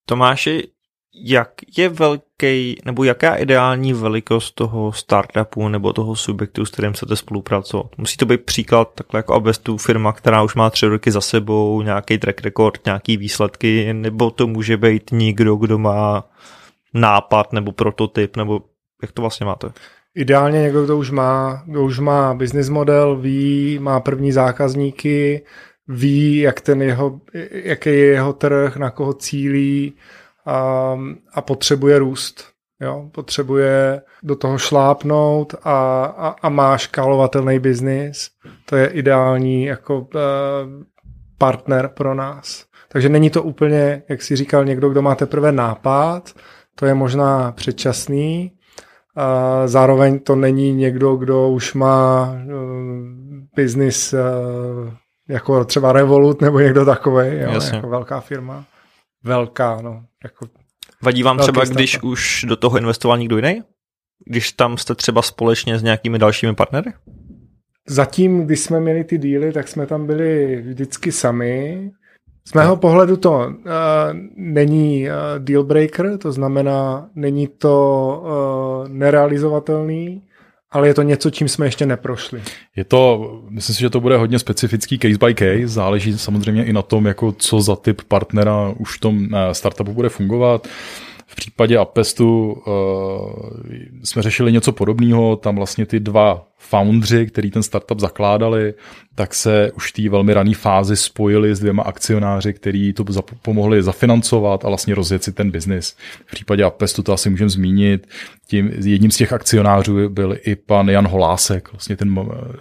Tomáši, 0.07 0.69
jak 1.25 1.51
je 1.79 1.89
velký, 1.89 2.77
nebo 2.85 3.05
jaká 3.05 3.35
ideální 3.35 3.93
velikost 3.93 4.51
toho 4.51 4.93
startupu 4.93 5.69
nebo 5.69 5.93
toho 5.93 6.17
subjektu, 6.17 6.65
s 6.65 6.71
kterým 6.71 6.93
chcete 6.93 7.17
spolupracovat? 7.17 7.87
Musí 7.99 8.17
to 8.17 8.27
být 8.27 8.41
příklad 8.41 8.95
takhle 8.95 9.19
jako 9.19 9.35
Abestu, 9.35 9.77
firma, 9.77 10.13
která 10.13 10.43
už 10.43 10.55
má 10.55 10.71
tři 10.71 10.87
roky 10.87 11.11
za 11.11 11.21
sebou, 11.21 11.83
nějaký 11.83 12.19
track 12.19 12.41
record, 12.41 12.87
nějaký 12.87 13.17
výsledky, 13.17 13.93
nebo 13.93 14.31
to 14.31 14.47
může 14.47 14.77
být 14.77 15.11
někdo, 15.13 15.57
kdo 15.57 15.79
má 15.79 16.25
nápad 16.95 17.53
nebo 17.53 17.73
prototyp, 17.73 18.37
nebo 18.37 18.61
jak 19.03 19.13
to 19.13 19.23
vlastně 19.23 19.47
máte? 19.47 19.73
Ideálně 20.15 20.63
někdo, 20.63 20.85
kdo 20.85 20.99
už 20.99 21.11
má, 21.11 21.63
kdo 21.67 21.83
už 21.83 21.99
má 21.99 22.35
business 22.35 22.69
model, 22.69 23.17
ví, 23.17 23.79
má 23.79 24.01
první 24.01 24.33
zákazníky, 24.33 25.45
ví, 25.89 26.39
jak 26.39 26.61
ten 26.61 26.83
jeho, 26.83 27.21
jaký 27.51 27.89
je 27.89 28.07
jeho 28.07 28.33
trh, 28.33 28.77
na 28.77 28.91
koho 28.91 29.13
cílí 29.13 29.93
a, 30.47 30.99
a 31.35 31.43
potřebuje 31.43 31.99
růst. 31.99 32.45
Jo? 32.81 33.09
Potřebuje 33.13 34.03
do 34.23 34.37
toho 34.37 34.59
šlápnout 34.59 35.55
a, 35.63 36.05
a, 36.05 36.29
a 36.43 36.49
má 36.49 36.79
škálovatelný 36.79 37.59
biznis. 37.59 38.31
To 38.65 38.77
je 38.77 38.87
ideální 38.87 39.65
jako 39.65 39.99
uh, 40.01 40.09
partner 41.39 41.89
pro 41.89 42.15
nás. 42.15 42.65
Takže 42.89 43.09
není 43.09 43.31
to 43.31 43.43
úplně, 43.43 44.03
jak 44.09 44.23
si 44.23 44.37
říkal, 44.37 44.65
někdo, 44.65 44.89
kdo 44.89 45.03
má 45.03 45.15
teprve 45.15 45.53
nápad, 45.53 46.33
to 46.75 46.87
je 46.87 46.95
možná 46.95 47.53
předčasný, 47.53 48.53
a 49.16 49.66
zároveň 49.66 50.19
to 50.19 50.37
není 50.37 50.73
někdo, 50.73 51.16
kdo 51.16 51.49
už 51.49 51.75
má 51.75 52.31
uh, 52.33 52.52
biznis 53.57 54.12
uh, 54.12 54.21
jako 55.28 55.64
třeba 55.64 55.92
Revolut 55.92 56.40
nebo 56.40 56.61
někdo 56.61 56.85
takový, 56.85 57.37
jako 57.37 57.88
velká 57.88 58.21
firma. 58.21 58.64
Velká, 59.25 59.81
no. 59.83 60.04
Jako 60.25 60.47
Vadí 61.02 61.23
vám 61.23 61.38
třeba, 61.38 61.61
startup. 61.61 61.76
když 61.76 62.02
už 62.02 62.45
do 62.49 62.57
toho 62.57 62.78
investoval 62.78 63.19
někdo 63.19 63.37
jiný? 63.37 63.62
Když 64.26 64.52
tam 64.52 64.78
jste 64.78 64.95
třeba 64.95 65.23
společně 65.23 65.78
s 65.78 65.83
nějakými 65.83 66.19
dalšími 66.19 66.54
partnery? 66.54 66.92
Zatím, 67.88 68.47
když 68.47 68.61
jsme 68.61 68.81
měli 68.81 69.04
ty 69.04 69.19
díly, 69.19 69.52
tak 69.52 69.69
jsme 69.69 69.87
tam 69.87 70.07
byli 70.07 70.57
vždycky 70.57 71.12
sami. 71.12 71.90
Z 72.45 72.53
mého 72.53 72.77
pohledu 72.77 73.17
to 73.17 73.33
uh, 73.33 73.53
není 74.37 75.07
uh, 75.07 75.15
deal 75.39 75.65
breaker, 75.65 76.19
to 76.19 76.33
znamená, 76.33 77.09
není 77.15 77.47
to 77.47 78.23
uh, 78.25 78.89
nerealizovatelný, 78.89 80.23
ale 80.71 80.89
je 80.89 80.95
to 80.95 81.03
něco, 81.03 81.31
čím 81.31 81.49
jsme 81.49 81.67
ještě 81.67 81.87
neprošli. 81.87 82.43
Je 82.77 82.85
to, 82.85 83.31
myslím 83.49 83.75
si, 83.75 83.81
že 83.81 83.91
to 83.91 84.01
bude 84.01 84.17
hodně 84.17 84.39
specifický 84.39 84.99
case 84.99 85.19
by 85.27 85.35
case, 85.35 85.75
záleží 85.75 86.19
samozřejmě 86.19 86.65
i 86.65 86.73
na 86.73 86.83
tom, 86.83 87.07
jako 87.07 87.33
co 87.33 87.61
za 87.61 87.77
typ 87.77 88.03
partnera 88.09 88.75
už 88.79 88.97
v 88.97 89.01
tom 89.01 89.29
startupu 89.53 89.93
bude 89.93 90.09
fungovat. 90.09 90.69
V 91.33 91.35
případě 91.35 91.79
Apestu 91.79 92.53
uh, 92.53 92.62
jsme 94.05 94.23
řešili 94.23 94.53
něco 94.53 94.73
podobného, 94.73 95.37
tam 95.37 95.57
vlastně 95.57 95.87
ty 95.87 96.01
dva 96.01 96.47
foundři, 96.59 97.27
který 97.27 97.51
ten 97.51 97.62
startup 97.62 98.01
zakládali, 98.01 98.75
tak 99.15 99.35
se 99.35 99.73
už 99.73 99.91
v 99.91 99.93
té 99.93 100.09
velmi 100.09 100.35
rané 100.35 100.55
fázi 100.55 100.97
spojili 100.97 101.55
s 101.55 101.61
dvěma 101.61 101.83
akcionáři, 101.83 102.53
který 102.53 102.93
to 102.93 103.05
pomohli 103.43 103.83
zafinancovat 103.83 104.65
a 104.65 104.69
vlastně 104.69 104.95
rozjet 104.95 105.25
si 105.25 105.33
ten 105.33 105.51
biznis. 105.51 105.97
V 106.27 106.31
případě 106.31 106.65
Apestu 106.65 107.03
to 107.03 107.12
asi 107.12 107.31
můžeme 107.31 107.51
zmínit. 107.51 108.07
Tím, 108.47 108.71
jedním 108.85 109.11
z 109.11 109.17
těch 109.17 109.33
akcionářů 109.33 110.09
byl 110.09 110.37
i 110.45 110.57
pan 110.57 110.89
Jan 110.89 111.09
Holásek, 111.09 111.73
vlastně 111.73 111.97
ten 111.97 112.17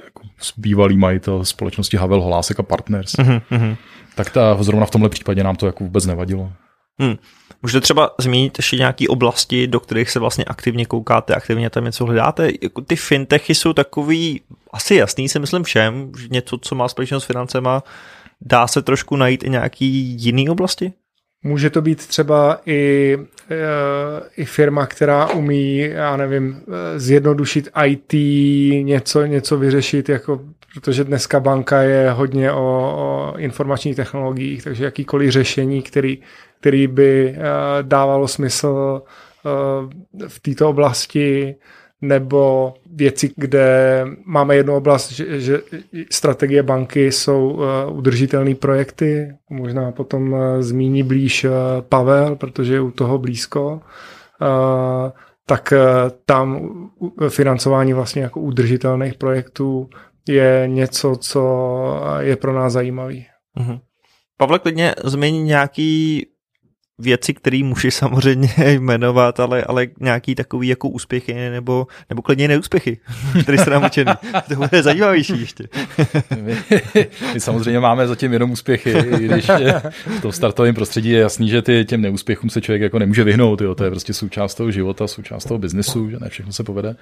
jako 0.06 0.24
bývalý 0.58 0.98
majitel 0.98 1.46
společnosti 1.46 1.98
Havel 1.98 2.22
Holásek 2.22 2.60
a 2.60 2.64
Partners. 2.64 3.14
Mm-hmm. 3.14 3.78
Tak 4.16 4.30
ta, 4.30 4.64
zrovna 4.64 4.86
v 4.86 4.92
tomhle 4.92 5.10
případě 5.10 5.44
nám 5.44 5.56
to 5.56 5.66
jako 5.66 5.84
vůbec 5.84 6.06
nevadilo. 6.06 6.52
Hmm. 7.00 7.16
Můžete 7.64 7.82
třeba 7.82 8.12
zmínit 8.20 8.60
ještě 8.60 8.78
nějaké 8.78 9.08
oblasti, 9.08 9.68
do 9.68 9.80
kterých 9.80 10.12
se 10.12 10.20
vlastně 10.20 10.46
aktivně 10.46 10.86
koukáte, 10.86 11.36
aktivně 11.36 11.70
tam 11.70 11.86
něco 11.86 12.06
hledáte? 12.06 12.52
Jako 12.62 12.82
ty 12.82 12.96
fintechy 12.96 13.56
jsou 13.56 13.74
takový, 13.74 14.42
asi 14.74 14.96
jasný 14.96 15.30
si 15.30 15.40
myslím 15.40 15.64
všem, 15.64 16.12
že 16.20 16.28
něco, 16.32 16.58
co 16.58 16.76
má 16.76 16.88
společnost 16.88 17.24
s 17.24 17.28
financema, 17.28 17.84
dá 18.42 18.68
se 18.68 18.82
trošku 18.82 19.16
najít 19.16 19.44
i 19.44 19.50
nějaký 19.50 19.86
jiný 20.20 20.50
oblasti? 20.50 20.94
Může 21.44 21.70
to 21.70 21.82
být 21.82 22.08
třeba 22.08 22.62
i, 22.66 23.18
eh, 23.52 23.56
i 24.38 24.46
firma, 24.46 24.86
která 24.86 25.30
umí, 25.30 25.78
já 25.78 26.18
nevím, 26.18 26.62
eh, 26.68 27.00
zjednodušit 27.00 27.70
IT, 27.86 28.14
něco, 28.84 29.26
něco 29.26 29.58
vyřešit, 29.58 30.10
jako, 30.10 30.42
protože 30.74 31.04
dneska 31.04 31.40
banka 31.40 31.82
je 31.82 32.12
hodně 32.12 32.52
o, 32.52 32.58
o 32.98 33.38
informačních 33.38 33.96
technologiích, 33.96 34.64
takže 34.64 34.86
jakýkoliv 34.86 35.32
řešení, 35.32 35.82
který, 35.82 36.22
který 36.60 36.88
by 36.88 37.36
eh, 37.38 37.42
dávalo 37.82 38.28
smysl 38.28 39.02
v 40.28 40.40
této 40.40 40.70
oblasti, 40.70 41.56
nebo 42.02 42.74
věci, 42.94 43.34
kde 43.36 44.06
máme 44.26 44.56
jednu 44.56 44.76
oblast, 44.76 45.12
že, 45.12 45.42
že 45.42 45.62
strategie 46.12 46.64
banky 46.64 47.12
jsou 47.12 47.50
uh, 47.50 47.64
udržitelné 47.98 48.56
projekty, 48.56 49.34
možná 49.50 49.92
potom 49.92 50.34
uh, 50.34 50.40
zmíní 50.60 51.04
blíž 51.04 51.44
uh, 51.44 51.52
Pavel, 51.82 52.36
protože 52.36 52.74
je 52.74 52.82
u 52.82 52.92
toho 52.92 53.18
blízko, 53.18 53.82
uh, 54.42 55.12
tak 55.46 55.74
uh, 55.74 56.12
tam 56.26 56.70
financování 57.30 57.94
vlastně 57.94 58.22
jako 58.22 58.40
udržitelných 58.40 59.14
projektů 59.14 59.90
je 60.30 60.64
něco, 60.68 61.16
co 61.16 62.02
je 62.20 62.36
pro 62.36 62.54
nás 62.54 62.74
zajímavý. 62.74 63.26
Uh-huh. 63.60 63.80
Pavle, 64.38 64.60
klidně 64.60 64.96
zmiň 65.04 65.46
nějaký 65.46 66.28
věci, 67.02 67.34
které 67.34 67.64
můžeš 67.64 67.96
samozřejmě 67.96 68.50
jmenovat, 68.80 69.40
ale, 69.40 69.64
ale 69.64 69.88
nějaký 70.00 70.36
takový 70.36 70.68
jako 70.68 70.90
úspěchy 70.90 71.34
nebo, 71.34 71.88
nebo 72.10 72.22
klidně 72.22 72.48
neúspěchy, 72.48 73.00
které 73.44 73.58
se 73.58 73.70
nám 73.70 73.86
učený. 73.86 74.12
To 74.50 74.56
bude 74.56 74.84
zajímavější 74.84 75.40
ještě. 75.40 75.68
my, 76.42 76.58
my 77.34 77.40
samozřejmě 77.40 77.80
máme 77.80 78.08
zatím 78.08 78.34
jenom 78.34 78.52
úspěchy, 78.52 78.92
i 78.92 79.28
když 79.28 79.48
v 80.18 80.22
tom 80.22 80.32
startovém 80.32 80.76
prostředí 80.76 81.10
je 81.10 81.20
jasný, 81.20 81.50
že 81.50 81.62
ty, 81.62 81.86
těm 81.86 82.02
neúspěchům 82.02 82.50
se 82.50 82.62
člověk 82.62 82.82
jako 82.82 83.00
nemůže 83.00 83.24
vyhnout. 83.24 83.62
Jo. 83.62 83.76
To 83.76 83.84
je 83.84 83.90
prostě 83.90 84.14
součást 84.14 84.56
toho 84.56 84.72
života, 84.72 85.08
součást 85.08 85.46
toho 85.46 85.58
biznesu, 85.58 86.10
že 86.10 86.18
ne 86.22 86.30
všechno 86.30 86.54
se 86.54 86.64
povede. 86.64 86.96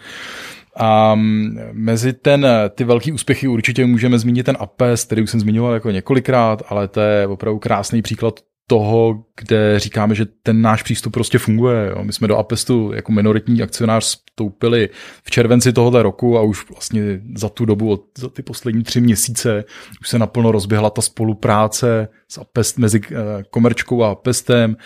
A 0.77 1.15
mezi 1.71 2.13
ten, 2.13 2.47
ty 2.75 2.83
velký 2.83 3.11
úspěchy 3.11 3.47
určitě 3.47 3.85
můžeme 3.85 4.19
zmínit 4.19 4.45
ten 4.45 4.57
APES, 4.59 5.05
který 5.05 5.21
už 5.21 5.29
jsem 5.29 5.39
zmiňoval 5.39 5.73
jako 5.73 5.91
několikrát, 5.91 6.63
ale 6.69 6.87
to 6.87 7.01
je 7.01 7.27
opravdu 7.27 7.59
krásný 7.59 8.01
příklad 8.01 8.39
toho, 8.67 9.23
kde 9.39 9.79
říkáme, 9.79 10.15
že 10.15 10.25
ten 10.43 10.61
náš 10.61 10.83
přístup 10.83 11.13
prostě 11.13 11.37
funguje. 11.37 11.89
Jo. 11.89 12.03
My 12.03 12.13
jsme 12.13 12.27
do 12.27 12.37
Apestu 12.37 12.91
jako 12.93 13.11
minoritní 13.11 13.61
akcionář 13.61 14.03
vstoupili 14.39 14.89
v 15.23 15.31
červenci 15.31 15.73
tohoto 15.73 16.03
roku 16.03 16.37
a 16.37 16.41
už 16.41 16.69
vlastně 16.69 17.21
za 17.35 17.49
tu 17.49 17.65
dobu, 17.65 18.05
za 18.17 18.29
ty 18.29 18.41
poslední 18.41 18.83
tři 18.83 19.01
měsíce, 19.01 19.63
už 20.01 20.09
se 20.09 20.19
naplno 20.19 20.51
rozběhla 20.51 20.89
ta 20.89 21.01
spolupráce 21.01 22.07
s 22.31 22.37
Apest, 22.37 22.77
mezi 22.77 23.01
eh, 23.11 23.15
komerčkou 23.49 24.03
a 24.03 24.11
Apestem 24.11 24.77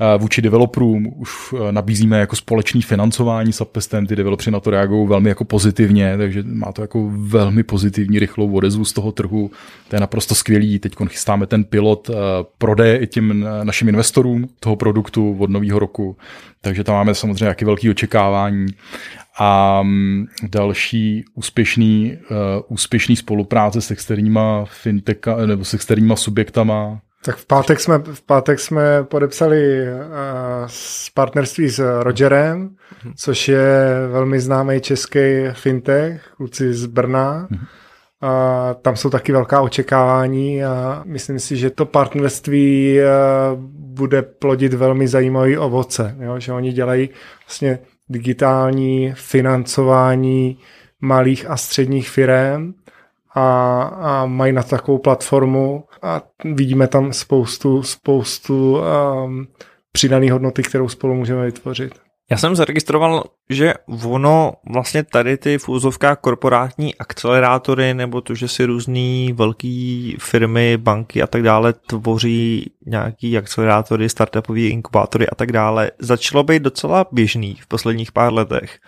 eh, 0.00 0.18
vůči 0.18 0.42
developerům. 0.42 1.12
Už 1.16 1.30
eh, 1.52 1.72
nabízíme 1.72 2.20
jako 2.20 2.36
společný 2.36 2.82
financování 2.82 3.52
s 3.52 3.60
Apestem, 3.60 4.06
ty 4.06 4.16
developři 4.16 4.50
na 4.50 4.60
to 4.60 4.70
reagují 4.70 5.08
velmi 5.08 5.28
jako 5.28 5.44
pozitivně, 5.44 6.18
takže 6.18 6.42
má 6.46 6.72
to 6.72 6.82
jako 6.82 7.10
velmi 7.10 7.62
pozitivní 7.62 8.18
rychlou 8.18 8.52
odezvu 8.52 8.84
z 8.84 8.92
toho 8.92 9.12
trhu. 9.12 9.50
To 9.88 9.96
je 9.96 10.00
naprosto 10.00 10.34
skvělý. 10.34 10.78
Teď 10.78 10.92
chystáme 11.08 11.46
ten 11.46 11.64
pilot 11.64 12.10
prodeje 12.58 12.98
i 12.98 13.06
těm 13.06 13.44
našim 13.88 13.94
investorům 13.98 14.48
toho 14.60 14.76
produktu 14.76 15.36
od 15.38 15.50
nového 15.50 15.78
roku. 15.78 16.16
Takže 16.60 16.84
tam 16.84 16.94
máme 16.94 17.14
samozřejmě 17.14 17.46
jaký 17.46 17.64
velký 17.64 17.90
očekávání. 17.90 18.66
A 19.40 19.82
mm, 19.82 20.26
další 20.42 21.24
úspěšný, 21.34 22.18
uh, 22.30 22.36
úspěšný 22.68 23.16
spolupráce 23.16 23.80
s 23.80 23.90
externíma 23.90 24.64
finteka, 24.64 25.36
nebo 25.46 25.64
s 25.64 25.74
externíma 25.74 26.16
subjektama. 26.16 27.00
Tak 27.24 27.36
v 27.36 27.46
pátek 27.46 27.80
jsme, 27.80 27.98
v 27.98 28.22
pátek 28.22 28.60
jsme 28.60 29.04
podepsali 29.04 29.82
uh, 29.82 30.00
s 30.66 31.10
partnerství 31.14 31.68
s 31.68 32.02
Rogerem, 32.02 32.68
mm-hmm. 32.68 33.12
což 33.16 33.48
je 33.48 33.68
velmi 34.12 34.40
známý 34.40 34.80
český 34.80 35.18
fintech, 35.52 36.32
kluci 36.36 36.74
z 36.74 36.86
Brna. 36.86 37.46
Mm-hmm. 37.50 37.66
A 38.20 38.74
tam 38.74 38.96
jsou 38.96 39.10
taky 39.10 39.32
velká 39.32 39.60
očekávání 39.60 40.64
a 40.64 41.02
myslím 41.06 41.38
si, 41.38 41.56
že 41.56 41.70
to 41.70 41.86
partnerství 41.86 42.98
bude 43.70 44.22
plodit 44.22 44.74
velmi 44.74 45.08
zajímavý 45.08 45.58
ovoce. 45.58 46.16
Jo? 46.20 46.40
Že 46.40 46.52
oni 46.52 46.72
dělají 46.72 47.10
vlastně 47.46 47.78
digitální 48.08 49.12
financování 49.16 50.58
malých 51.00 51.50
a 51.50 51.56
středních 51.56 52.10
firm 52.10 52.74
a, 53.34 53.82
a 53.82 54.26
mají 54.26 54.52
na 54.52 54.62
takovou 54.62 54.98
platformu 54.98 55.84
a 56.02 56.22
vidíme 56.44 56.88
tam 56.88 57.12
spoustu, 57.12 57.82
spoustu 57.82 58.78
um, 58.78 59.46
přidané 59.92 60.32
hodnoty, 60.32 60.62
kterou 60.62 60.88
spolu 60.88 61.14
můžeme 61.14 61.44
vytvořit. 61.44 62.07
Já 62.30 62.36
jsem 62.36 62.56
zaregistroval, 62.56 63.24
že 63.50 63.74
ono 64.04 64.52
vlastně 64.70 65.04
tady 65.04 65.36
ty 65.36 65.58
fúzovká 65.58 66.16
korporátní 66.16 66.94
akcelerátory 66.94 67.94
nebo 67.94 68.20
to, 68.20 68.34
že 68.34 68.48
si 68.48 68.64
různý 68.64 69.32
velké 69.32 70.12
firmy, 70.18 70.76
banky 70.76 71.22
a 71.22 71.26
tak 71.26 71.42
dále 71.42 71.72
tvoří 71.72 72.70
nějaký 72.86 73.38
akcelerátory, 73.38 74.08
startupové 74.08 74.60
inkubátory 74.60 75.28
a 75.28 75.34
tak 75.34 75.52
dále, 75.52 75.90
začalo 75.98 76.44
být 76.44 76.62
docela 76.62 77.06
běžný 77.12 77.54
v 77.54 77.66
posledních 77.66 78.12
pár 78.12 78.32
letech. 78.32 78.78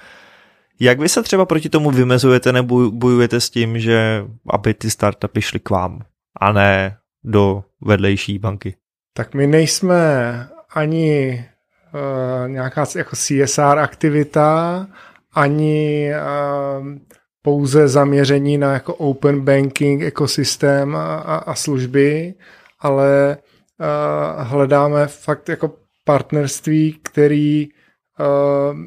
Jak 0.81 1.01
vy 1.01 1.09
se 1.09 1.23
třeba 1.23 1.47
proti 1.47 1.69
tomu 1.69 1.91
vymezujete 1.91 2.53
nebo 2.53 2.91
bojujete 2.91 3.41
s 3.41 3.51
tím, 3.51 3.79
že 3.79 4.25
aby 4.51 4.75
ty 4.75 4.91
startupy 4.91 5.43
šly 5.43 5.61
k 5.61 5.71
vám 5.71 6.03
a 6.41 6.53
ne 6.53 6.97
do 7.25 7.65
vedlejší 7.81 8.39
banky? 8.39 8.75
Tak 9.15 9.35
my 9.35 9.47
nejsme 9.47 9.99
ani 10.75 11.45
uh, 11.95 12.49
nějaká 12.49 12.87
jako 12.97 13.17
CSR 13.17 13.79
aktivita, 13.79 14.87
ani 15.35 16.11
uh, 16.81 16.87
pouze 17.43 17.89
zaměření 17.89 18.59
na 18.59 18.73
jako 18.73 18.95
open 18.95 19.41
banking 19.41 20.03
ekosystém 20.03 20.97
a, 20.97 21.15
a, 21.17 21.37
a 21.37 21.55
služby, 21.55 22.35
ale 22.81 23.37
uh, 23.81 24.47
hledáme 24.47 25.07
fakt 25.07 25.49
jako 25.49 25.75
partnerství, 26.05 27.01
který 27.03 27.69
uh, 27.69 28.79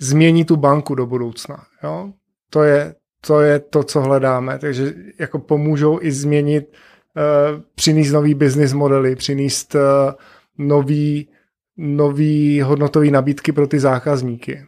změní 0.00 0.44
tu 0.44 0.56
banku 0.56 0.94
do 0.94 1.06
budoucna. 1.06 1.64
Jo? 1.82 2.12
To, 2.50 2.62
je, 2.62 2.94
to 3.26 3.40
je 3.40 3.58
to, 3.58 3.82
co 3.82 4.00
hledáme. 4.00 4.58
Takže 4.58 4.94
jako 5.18 5.38
pomůžou 5.38 5.98
i 6.02 6.12
změnit, 6.12 6.76
uh, 7.16 7.60
přinést 7.74 8.12
nový 8.12 8.34
business 8.34 8.72
modely, 8.72 9.16
přinést 9.16 9.74
uh, 9.74 9.80
nový 10.58 11.28
nový 11.80 12.60
hodnotový 12.60 13.10
nabídky 13.10 13.52
pro 13.52 13.66
ty 13.66 13.80
zákazníky. 13.80 14.62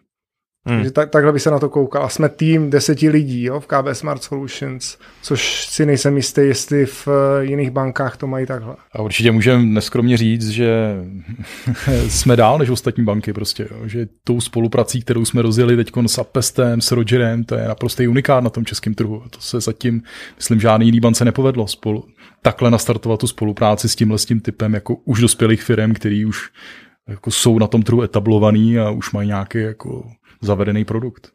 Hmm. 0.66 0.78
Takže 0.78 0.90
tak, 0.90 1.10
takhle 1.10 1.32
by 1.32 1.40
se 1.40 1.50
na 1.50 1.58
to 1.58 1.68
koukal. 1.68 2.04
A 2.04 2.08
jsme 2.08 2.28
tým 2.28 2.70
deseti 2.70 3.08
lidí 3.08 3.42
jo, 3.44 3.60
v 3.60 3.66
KB 3.66 3.86
Smart 3.92 4.22
Solutions, 4.22 4.98
což 5.22 5.66
si 5.66 5.86
nejsem 5.86 6.16
jistý, 6.16 6.40
jestli 6.40 6.86
v 6.86 7.08
eh, 7.08 7.44
jiných 7.44 7.70
bankách 7.70 8.16
to 8.16 8.26
mají 8.26 8.46
takhle. 8.46 8.76
A 8.92 9.02
určitě 9.02 9.32
můžeme 9.32 9.62
neskromně 9.62 10.16
říct, 10.16 10.48
že 10.48 10.96
jsme 12.08 12.36
dál 12.36 12.58
než 12.58 12.70
ostatní 12.70 13.04
banky 13.04 13.32
prostě, 13.32 13.68
jo. 13.70 13.88
že 13.88 14.06
tou 14.24 14.40
spoluprací, 14.40 15.00
kterou 15.00 15.24
jsme 15.24 15.42
rozjeli 15.42 15.76
teď 15.76 15.92
s 16.06 16.18
Apestem, 16.18 16.80
s 16.80 16.92
Rogerem, 16.92 17.44
to 17.44 17.54
je 17.54 17.68
naprostý 17.68 18.08
unikát 18.08 18.44
na 18.44 18.50
tom 18.50 18.64
českém 18.64 18.94
trhu. 18.94 19.22
To 19.30 19.40
se 19.40 19.60
zatím, 19.60 20.02
myslím, 20.36 20.60
žádný 20.60 20.86
jiný 20.86 21.00
bance 21.00 21.24
nepovedlo 21.24 21.68
spolu 21.68 22.04
takhle 22.42 22.70
nastartovat 22.70 23.20
tu 23.20 23.26
spolupráci 23.26 23.88
s 23.88 23.96
tímhle 23.96 24.18
s 24.18 24.24
tím 24.24 24.40
typem 24.40 24.74
jako 24.74 24.94
už 24.94 25.20
dospělých 25.20 25.62
firm, 25.62 25.94
který 25.94 26.24
už 26.24 26.50
jako 27.08 27.30
jsou 27.30 27.58
na 27.58 27.66
tom 27.66 27.82
trhu 27.82 28.02
etablovaný 28.02 28.78
a 28.78 28.90
už 28.90 29.12
mají 29.12 29.28
nějaký 29.28 29.58
jako 29.58 30.10
zavedený 30.40 30.84
produkt. 30.84 31.30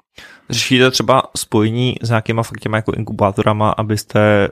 Řešíte 0.49 0.91
třeba 0.91 1.23
spojení 1.37 1.95
s 2.01 2.09
nějakýma 2.09 2.43
fakt 2.43 2.59
těma 2.59 2.77
jako 2.77 2.91
inkubátorama, 2.91 3.69
abyste 3.69 4.49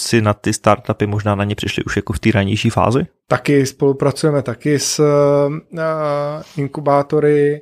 si 0.00 0.20
na 0.20 0.34
ty 0.34 0.52
startupy 0.52 1.06
možná 1.06 1.34
na 1.34 1.44
ně 1.44 1.54
přišli 1.54 1.84
už 1.84 1.96
jako 1.96 2.12
v 2.12 2.18
té 2.18 2.30
ranější 2.30 2.70
fázi? 2.70 3.06
Taky 3.28 3.66
spolupracujeme 3.66 4.42
taky 4.42 4.78
s 4.78 4.98
uh, 4.98 6.42
inkubátory. 6.56 7.60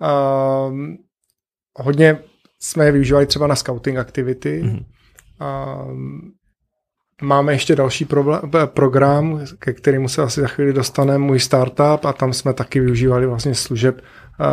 Uh, 0.00 0.78
hodně 1.78 2.18
jsme 2.60 2.84
je 2.84 2.92
využívali 2.92 3.26
třeba 3.26 3.46
na 3.46 3.56
scouting 3.56 3.98
aktivity. 3.98 4.62
Mm-hmm. 4.62 4.84
Uh, 5.40 5.98
Máme 7.22 7.52
ještě 7.52 7.76
další 7.76 8.04
problém, 8.04 8.40
program, 8.66 9.40
ke 9.58 9.72
kterému 9.72 10.08
se 10.08 10.22
asi 10.22 10.40
za 10.40 10.46
chvíli 10.46 10.72
dostane 10.72 11.18
můj 11.18 11.40
startup 11.40 12.04
a 12.04 12.12
tam 12.12 12.32
jsme 12.32 12.52
taky 12.52 12.80
využívali 12.80 13.26
vlastně 13.26 13.54
služeb 13.54 14.00
uh, 14.00 14.46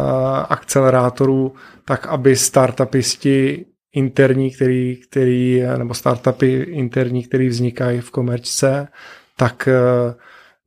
akcelerátorů, 0.49 1.53
tak 1.85 2.07
aby 2.07 2.35
startupisti 2.35 3.65
interní, 3.93 4.51
který, 4.51 4.97
který, 5.09 5.63
nebo 5.77 5.93
startupy 5.93 6.53
interní, 6.53 7.23
které 7.23 7.49
vznikají 7.49 8.01
v 8.01 8.11
komerčce, 8.11 8.87
tak 9.37 9.67
uh, 9.67 10.13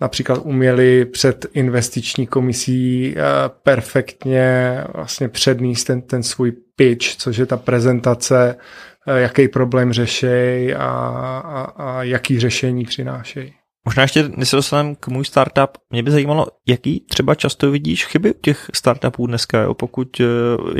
například 0.00 0.40
uměli 0.44 1.04
před 1.04 1.46
investiční 1.52 2.26
komisí 2.26 3.14
perfektně 3.62 4.80
vlastně 4.94 5.28
předníst 5.28 5.86
ten, 5.86 6.02
ten 6.02 6.22
svůj 6.22 6.52
pitch, 6.76 7.16
což 7.16 7.36
je 7.36 7.46
ta 7.46 7.56
prezentace 7.56 8.56
Eh, 8.56 8.95
jaký 9.14 9.48
problém 9.48 9.92
řešej 9.92 10.74
a, 10.74 10.80
a, 10.80 11.62
a 11.62 12.02
jaký 12.02 12.40
řešení 12.40 12.84
přinášejí. 12.84 13.54
Možná 13.86 14.02
ještě, 14.02 14.28
než 14.36 14.48
se 14.48 14.56
dostaneme 14.56 14.94
k 15.00 15.08
můj 15.08 15.24
startup, 15.24 15.70
mě 15.90 16.02
by 16.02 16.10
zajímalo, 16.10 16.46
jaký 16.68 17.00
třeba 17.00 17.34
často 17.34 17.70
vidíš 17.70 18.06
chyby 18.06 18.34
těch 18.40 18.70
startupů 18.74 19.26
dneska, 19.26 19.60
jo? 19.60 19.74
pokud 19.74 20.20
eh, 20.20 20.24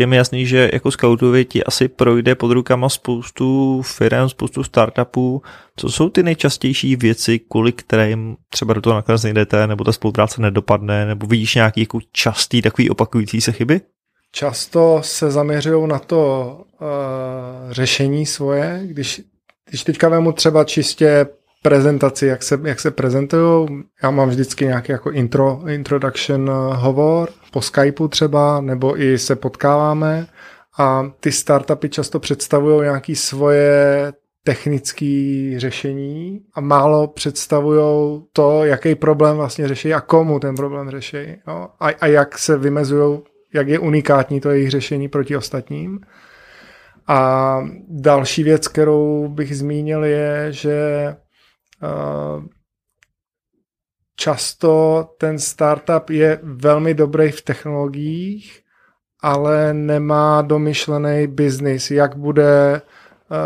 je 0.01 0.07
mi 0.07 0.17
jasný, 0.17 0.47
že 0.47 0.71
jako 0.73 0.91
scoutovi 0.91 1.45
ti 1.45 1.65
asi 1.65 1.89
projde 1.89 2.35
pod 2.35 2.53
rukama 2.53 2.89
spoustu 2.89 3.83
firm, 3.83 4.29
spoustu 4.29 4.65
startupů. 4.65 5.43
Co 5.77 5.89
jsou 5.89 6.09
ty 6.09 6.23
nejčastější 6.23 6.97
věci, 6.97 7.39
kvůli 7.39 7.73
kterým 7.73 8.37
třeba 8.53 8.75
do 8.75 8.81
toho 8.81 8.95
nakonec 8.97 9.23
nejdete, 9.23 9.67
nebo 9.67 9.85
ta 9.85 9.93
spolupráce 9.93 10.43
nedopadne, 10.43 11.07
nebo 11.07 11.27
vidíš 11.27 11.55
nějaký 11.55 11.81
jako 11.81 11.99
častý 12.13 12.63
takový 12.63 12.91
opakující 12.91 13.41
se 13.41 13.53
chyby? 13.53 13.81
Často 14.37 15.01
se 15.03 15.31
zaměřují 15.31 15.89
na 15.89 15.99
to 15.99 16.57
uh, 16.81 17.73
řešení 17.73 18.27
svoje. 18.27 18.81
Když, 18.85 19.23
když 19.69 19.85
teďka 19.85 20.09
vemu 20.09 20.33
třeba 20.33 20.65
čistě 20.65 21.27
prezentaci, 21.63 22.27
jak 22.27 22.43
se, 22.43 22.61
jak 22.65 22.81
se 22.81 22.91
prezentují, 22.91 23.69
já 24.03 24.11
mám 24.11 24.29
vždycky 24.29 24.65
nějaký 24.65 24.93
jako 24.93 25.11
intro, 25.11 25.61
introduction 25.69 26.51
eh, 26.51 26.77
hovor, 26.77 27.29
po 27.51 27.63
Skypeu 27.63 28.09
třeba, 28.09 28.61
nebo 28.61 29.01
i 29.01 29.19
se 29.19 29.37
potkáváme 29.37 30.27
a 30.79 31.11
ty 31.21 31.33
startupy 31.33 31.89
často 31.89 32.21
představují 32.21 32.83
nějaké 32.83 33.15
svoje 33.15 34.13
technické 34.45 35.55
řešení 35.57 36.41
a 36.55 36.61
málo 36.61 37.07
představují 37.07 38.23
to, 38.33 38.65
jaký 38.65 38.95
problém 38.95 39.37
vlastně 39.37 39.69
řeší 39.69 39.95
a 39.95 40.01
komu 40.01 40.41
ten 40.41 40.55
problém 40.55 40.91
řeší. 40.91 41.17
A, 41.47 41.69
a 42.01 42.07
jak 42.07 42.39
se 42.39 42.59
vymezují 42.59 43.19
jak 43.57 43.69
je 43.69 43.79
unikátní 43.79 44.41
to 44.41 44.51
jejich 44.51 44.71
řešení 44.71 45.09
proti 45.09 45.37
ostatním. 45.37 46.01
A 47.09 47.59
další 47.89 48.43
věc, 48.43 48.69
kterou 48.69 49.29
bych 49.29 49.57
zmínil, 49.57 50.05
je, 50.05 50.47
že 50.51 51.15
uh, 51.83 52.45
často 54.17 55.05
ten 55.19 55.39
startup 55.39 56.11
je 56.11 56.39
velmi 56.43 56.95
dobrý 56.95 57.31
v 57.31 57.43
technologiích, 57.43 58.61
ale 59.23 59.75
nemá 59.75 60.43
domyšlený 60.43 61.27
biznis, 61.27 61.91
jak 61.91 62.17
bude 62.17 62.83
uh, 62.83 63.37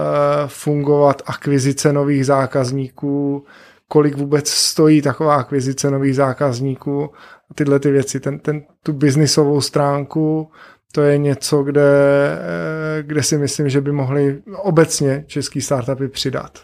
fungovat 0.46 1.22
akvizice 1.26 1.92
nových 1.92 2.26
zákazníků, 2.26 3.44
kolik 3.88 4.16
vůbec 4.16 4.48
stojí 4.50 5.02
taková 5.02 5.36
akvizice 5.36 5.90
nových 5.90 6.16
zákazníků 6.16 7.10
tyhle 7.54 7.80
ty 7.80 7.90
věci, 7.90 8.20
ten, 8.20 8.38
ten, 8.38 8.62
tu 8.82 8.92
biznisovou 8.92 9.60
stránku, 9.60 10.50
to 10.92 11.02
je 11.02 11.18
něco, 11.18 11.62
kde, 11.62 11.90
eh, 12.38 13.02
kde 13.02 13.22
si 13.22 13.38
myslím, 13.38 13.68
že 13.68 13.80
by 13.80 13.92
mohli 13.92 14.42
obecně 14.56 15.24
český 15.26 15.60
startupy 15.60 16.08
přidat. 16.08 16.58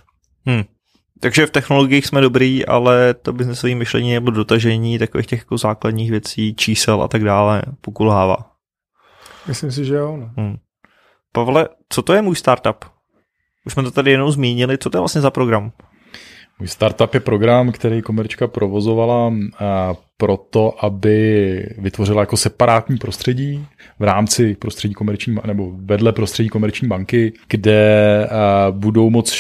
Hmm. 0.46 0.62
Takže 1.20 1.46
v 1.46 1.51
technologiích 1.51 2.07
jsme 2.07 2.20
dobrý, 2.20 2.66
ale 2.66 3.14
to 3.14 3.33
biznesové 3.33 3.75
myšlení 3.75 4.12
nebo 4.12 4.31
dotažení 4.31 4.99
takových 4.99 5.27
těch 5.27 5.38
jako 5.40 5.59
základních 5.59 6.11
věcí, 6.11 6.55
čísel 6.55 7.03
a 7.03 7.09
tak 7.09 7.25
dále 7.25 7.62
pokulhává. 7.81 8.37
Myslím 9.49 9.72
si, 9.72 9.85
že 9.85 9.94
jo. 9.94 10.16
No. 10.16 10.31
Hmm. 10.37 10.57
Pavle, 11.33 11.68
co 11.88 12.03
to 12.03 12.12
je 12.12 12.22
můj 12.22 12.37
startup? 12.37 12.85
Už 13.66 13.72
jsme 13.72 13.83
to 13.83 13.90
tady 13.90 14.11
jenom 14.11 14.31
zmínili, 14.31 14.79
co 14.79 14.90
to 14.90 14.96
je 14.96 15.01
vlastně 15.01 15.20
za 15.20 15.31
program? 15.31 15.72
Můj 16.58 16.68
startup 16.68 17.14
je 17.14 17.20
program, 17.20 17.72
který 17.72 18.02
komerčka 18.02 18.46
provozovala 18.46 19.32
proto, 20.16 20.84
aby 20.84 21.68
vytvořila 21.78 22.22
jako 22.22 22.36
separátní 22.36 22.96
prostředí 22.96 23.66
v 23.98 24.02
rámci 24.02 24.54
prostředí 24.54 24.94
komerční, 24.94 25.36
nebo 25.46 25.72
vedle 25.76 26.12
prostředí 26.12 26.48
komerční 26.48 26.88
banky, 26.88 27.32
kde 27.48 28.28
budou 28.70 29.10
moc 29.10 29.36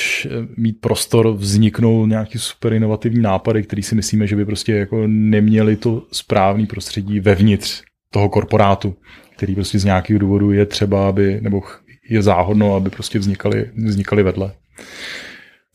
mít 0.56 0.80
prostor 0.80 1.32
vzniknout 1.32 2.06
nějaký 2.06 2.38
super 2.38 2.72
inovativní 2.72 3.22
nápady, 3.22 3.62
který 3.62 3.82
si 3.82 3.94
myslíme, 3.94 4.26
že 4.26 4.36
by 4.36 4.44
prostě 4.44 4.72
jako 4.72 5.06
neměli 5.06 5.76
to 5.76 6.02
správný 6.12 6.66
prostředí 6.66 7.20
vevnitř 7.20 7.82
toho 8.10 8.28
korporátu, 8.28 8.94
který 9.36 9.54
prostě 9.54 9.78
z 9.78 9.84
nějakého 9.84 10.18
důvodu 10.18 10.52
je 10.52 10.66
třeba, 10.66 11.08
aby, 11.08 11.38
nebo 11.40 11.62
je 12.08 12.22
záhodno, 12.22 12.74
aby 12.74 12.90
prostě 12.90 13.18
vznikaly, 13.18 13.70
vznikaly 13.76 14.22
vedle. 14.22 14.52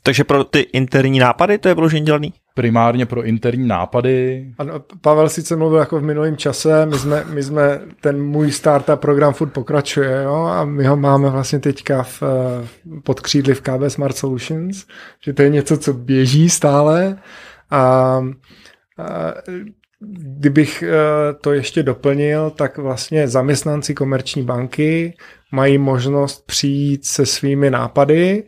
Takže 0.04 0.24
pro 0.24 0.44
ty 0.44 0.60
interní 0.60 1.20
nápady 1.20 1.58
to 1.58 1.68
je 1.68 1.74
vložení 1.74 2.06
dělaný? 2.06 2.34
Primárně 2.54 3.06
pro 3.06 3.24
interní 3.24 3.68
nápady. 3.68 4.46
Ano, 4.58 4.74
Pavel 5.02 5.30
sice 5.30 5.56
mluvil 5.56 5.80
jako 5.80 6.00
v 6.00 6.04
minulém 6.04 6.38
čase, 6.38 6.86
my 6.86 6.98
jsme, 6.98 7.26
my 7.34 7.44
jsme 7.44 7.82
ten 8.02 8.24
můj 8.24 8.52
startup 8.52 9.00
program 9.00 9.34
furt 9.34 9.50
pokračuje 9.50 10.22
jo, 10.24 10.36
a 10.36 10.66
my 10.66 10.86
ho 10.86 10.96
máme 10.96 11.30
vlastně 11.30 11.60
teďka 11.60 12.04
v, 12.04 12.24
pod 13.04 13.20
křídly 13.20 13.54
v 13.54 13.62
KB 13.62 13.82
Smart 13.88 14.18
Solutions, 14.18 14.86
že 15.24 15.34
to 15.34 15.42
je 15.42 15.50
něco, 15.50 15.78
co 15.78 15.94
běží 15.94 16.50
stále 16.50 17.18
a, 17.72 17.80
a 17.80 18.22
kdybych 20.00 20.84
e, 20.84 20.94
to 21.42 21.54
ještě 21.54 21.84
doplnil, 21.84 22.50
tak 22.50 22.78
vlastně 22.78 23.28
zaměstnanci 23.28 23.94
komerční 23.94 24.44
banky 24.44 25.14
mají 25.52 25.78
možnost 25.78 26.46
přijít 26.46 27.06
se 27.06 27.26
svými 27.26 27.70
nápady, 27.70 28.44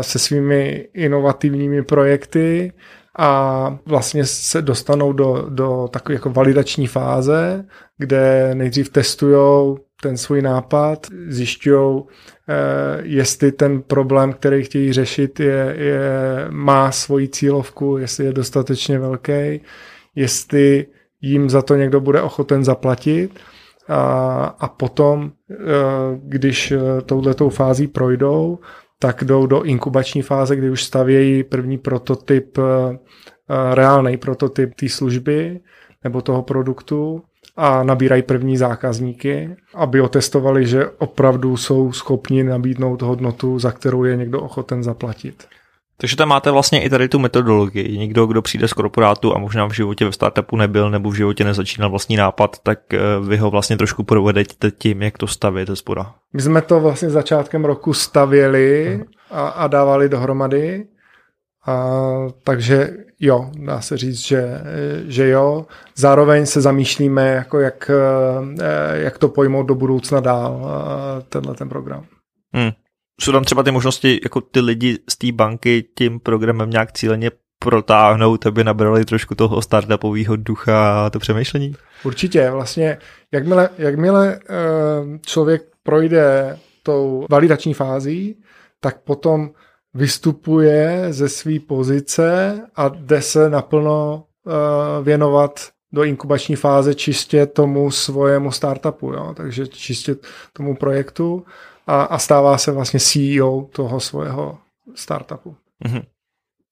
se 0.00 0.18
svými 0.18 0.88
inovativními 0.94 1.82
projekty 1.82 2.72
a 3.18 3.78
vlastně 3.86 4.26
se 4.26 4.62
dostanou 4.62 5.12
do, 5.12 5.46
do 5.48 5.88
takové 5.90 6.14
jako 6.14 6.30
validační 6.30 6.86
fáze, 6.86 7.64
kde 7.98 8.54
nejdřív 8.54 8.88
testují 8.88 9.76
ten 10.02 10.16
svůj 10.16 10.42
nápad, 10.42 11.06
zjišťují, 11.28 12.02
eh, 12.48 12.54
jestli 13.02 13.52
ten 13.52 13.82
problém, 13.82 14.32
který 14.32 14.62
chtějí 14.62 14.92
řešit, 14.92 15.40
je, 15.40 15.74
je, 15.78 16.00
má 16.50 16.92
svoji 16.92 17.28
cílovku, 17.28 17.98
jestli 17.98 18.24
je 18.24 18.32
dostatečně 18.32 18.98
velký, 18.98 19.60
jestli 20.14 20.86
jim 21.20 21.50
za 21.50 21.62
to 21.62 21.76
někdo 21.76 22.00
bude 22.00 22.22
ochoten 22.22 22.64
zaplatit. 22.64 23.40
A, 23.88 24.56
a 24.58 24.68
potom, 24.68 25.32
eh, 25.50 25.54
když 26.22 26.72
eh, 26.72 26.78
touhletou 27.06 27.48
fází 27.48 27.86
projdou, 27.86 28.58
tak 29.02 29.24
jdou 29.24 29.46
do 29.46 29.62
inkubační 29.62 30.22
fáze, 30.22 30.56
kdy 30.56 30.70
už 30.70 30.84
stavějí 30.84 31.44
první 31.44 31.78
prototyp, 31.78 32.58
eh, 32.58 32.62
eh, 33.50 33.74
reálný 33.74 34.16
prototyp 34.16 34.74
té 34.74 34.88
služby 34.88 35.60
nebo 36.04 36.22
toho 36.22 36.42
produktu 36.42 37.22
a 37.56 37.82
nabírají 37.82 38.22
první 38.22 38.56
zákazníky, 38.56 39.56
aby 39.74 40.00
otestovali, 40.00 40.66
že 40.66 40.88
opravdu 40.88 41.56
jsou 41.56 41.92
schopni 41.92 42.44
nabídnout 42.44 43.02
hodnotu, 43.02 43.58
za 43.58 43.72
kterou 43.72 44.04
je 44.04 44.16
někdo 44.16 44.40
ochoten 44.40 44.82
zaplatit. 44.82 45.46
Takže 46.00 46.16
tam 46.16 46.28
máte 46.28 46.50
vlastně 46.50 46.82
i 46.82 46.90
tady 46.90 47.08
tu 47.08 47.18
metodologii. 47.18 47.98
Někdo, 47.98 48.26
kdo 48.26 48.42
přijde 48.42 48.68
z 48.68 48.72
korporátu 48.72 49.34
a 49.34 49.38
možná 49.38 49.66
v 49.66 49.72
životě 49.72 50.04
ve 50.04 50.12
startupu 50.12 50.56
nebyl 50.56 50.90
nebo 50.90 51.10
v 51.10 51.14
životě 51.14 51.44
nezačínal 51.44 51.90
vlastní 51.90 52.16
nápad, 52.16 52.56
tak 52.62 52.94
eh, 52.94 52.98
vy 53.28 53.36
ho 53.36 53.50
vlastně 53.50 53.76
trošku 53.76 54.02
provedete 54.02 54.70
tím, 54.70 55.02
jak 55.02 55.18
to 55.18 55.26
stavíte 55.26 55.76
spoda. 55.76 56.14
My 56.32 56.42
jsme 56.42 56.62
to 56.62 56.80
vlastně 56.80 57.10
začátkem 57.10 57.64
roku 57.64 57.92
stavěli 57.92 59.00
a, 59.30 59.48
a 59.48 59.66
dávali 59.66 60.08
dohromady. 60.08 60.86
A, 61.66 61.96
takže 62.44 62.90
jo, 63.20 63.50
dá 63.56 63.80
se 63.80 63.96
říct, 63.96 64.20
že, 64.20 64.60
že 65.06 65.28
jo. 65.28 65.66
Zároveň 65.96 66.46
se 66.46 66.60
zamýšlíme, 66.60 67.28
jako 67.28 67.60
jak, 67.60 67.90
eh, 67.90 68.98
jak 68.98 69.18
to 69.18 69.28
pojmout 69.28 69.66
do 69.66 69.74
budoucna 69.74 70.20
dál, 70.20 70.62
eh, 70.64 71.24
tenhle 71.28 71.54
ten 71.54 71.68
program. 71.68 72.04
Hmm 72.54 72.70
jsou 73.20 73.32
tam 73.32 73.44
třeba 73.44 73.62
ty 73.62 73.70
možnosti, 73.70 74.20
jako 74.22 74.40
ty 74.40 74.60
lidi 74.60 74.98
z 75.10 75.18
té 75.18 75.32
banky 75.32 75.84
tím 75.94 76.20
programem 76.20 76.70
nějak 76.70 76.92
cíleně 76.92 77.30
protáhnout, 77.58 78.46
aby 78.46 78.64
nabrali 78.64 79.04
trošku 79.04 79.34
toho 79.34 79.62
startupového 79.62 80.36
ducha 80.36 81.06
a 81.06 81.10
to 81.10 81.18
přemýšlení? 81.18 81.74
Určitě, 82.04 82.50
vlastně 82.50 82.98
jakmile, 83.32 83.68
jakmile 83.78 84.38
uh, 84.38 85.16
člověk 85.26 85.62
projde 85.82 86.58
tou 86.82 87.26
validační 87.30 87.74
fází, 87.74 88.36
tak 88.80 89.00
potom 89.00 89.50
vystupuje 89.94 91.06
ze 91.10 91.28
své 91.28 91.60
pozice 91.60 92.60
a 92.76 92.88
jde 92.88 93.22
se 93.22 93.50
naplno 93.50 94.24
uh, 94.44 95.04
věnovat 95.04 95.68
do 95.92 96.04
inkubační 96.04 96.56
fáze 96.56 96.94
čistě 96.94 97.46
tomu 97.46 97.90
svojemu 97.90 98.52
startupu, 98.52 99.12
jo? 99.12 99.34
takže 99.36 99.66
čistě 99.66 100.16
tomu 100.52 100.76
projektu 100.76 101.44
a, 101.86 102.02
a 102.02 102.18
stává 102.18 102.58
se 102.58 102.72
vlastně 102.72 103.00
CEO 103.00 103.62
toho 103.72 104.00
svého 104.00 104.58
startupu. 104.94 105.56
Mm-hmm. 105.84 106.02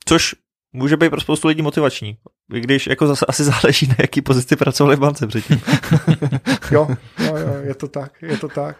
Což 0.04 0.34
může 0.72 0.96
být 0.96 1.10
pro 1.10 1.20
spoustu 1.20 1.48
lidí 1.48 1.62
motivační. 1.62 2.18
I 2.54 2.60
když 2.60 2.86
jako 2.86 3.06
zase 3.06 3.26
asi 3.28 3.44
záleží 3.44 3.86
na 3.86 3.94
jaký 3.98 4.22
pozici 4.22 4.56
pracovali 4.56 4.96
v 4.96 4.98
bance 4.98 5.26
předtím. 5.26 5.60
jo, 6.70 6.88
jo, 7.18 7.36
jo, 7.36 7.54
je 7.62 7.74
to 7.74 7.88
tak, 7.88 8.22
je 8.22 8.38
to 8.38 8.48
tak. 8.48 8.76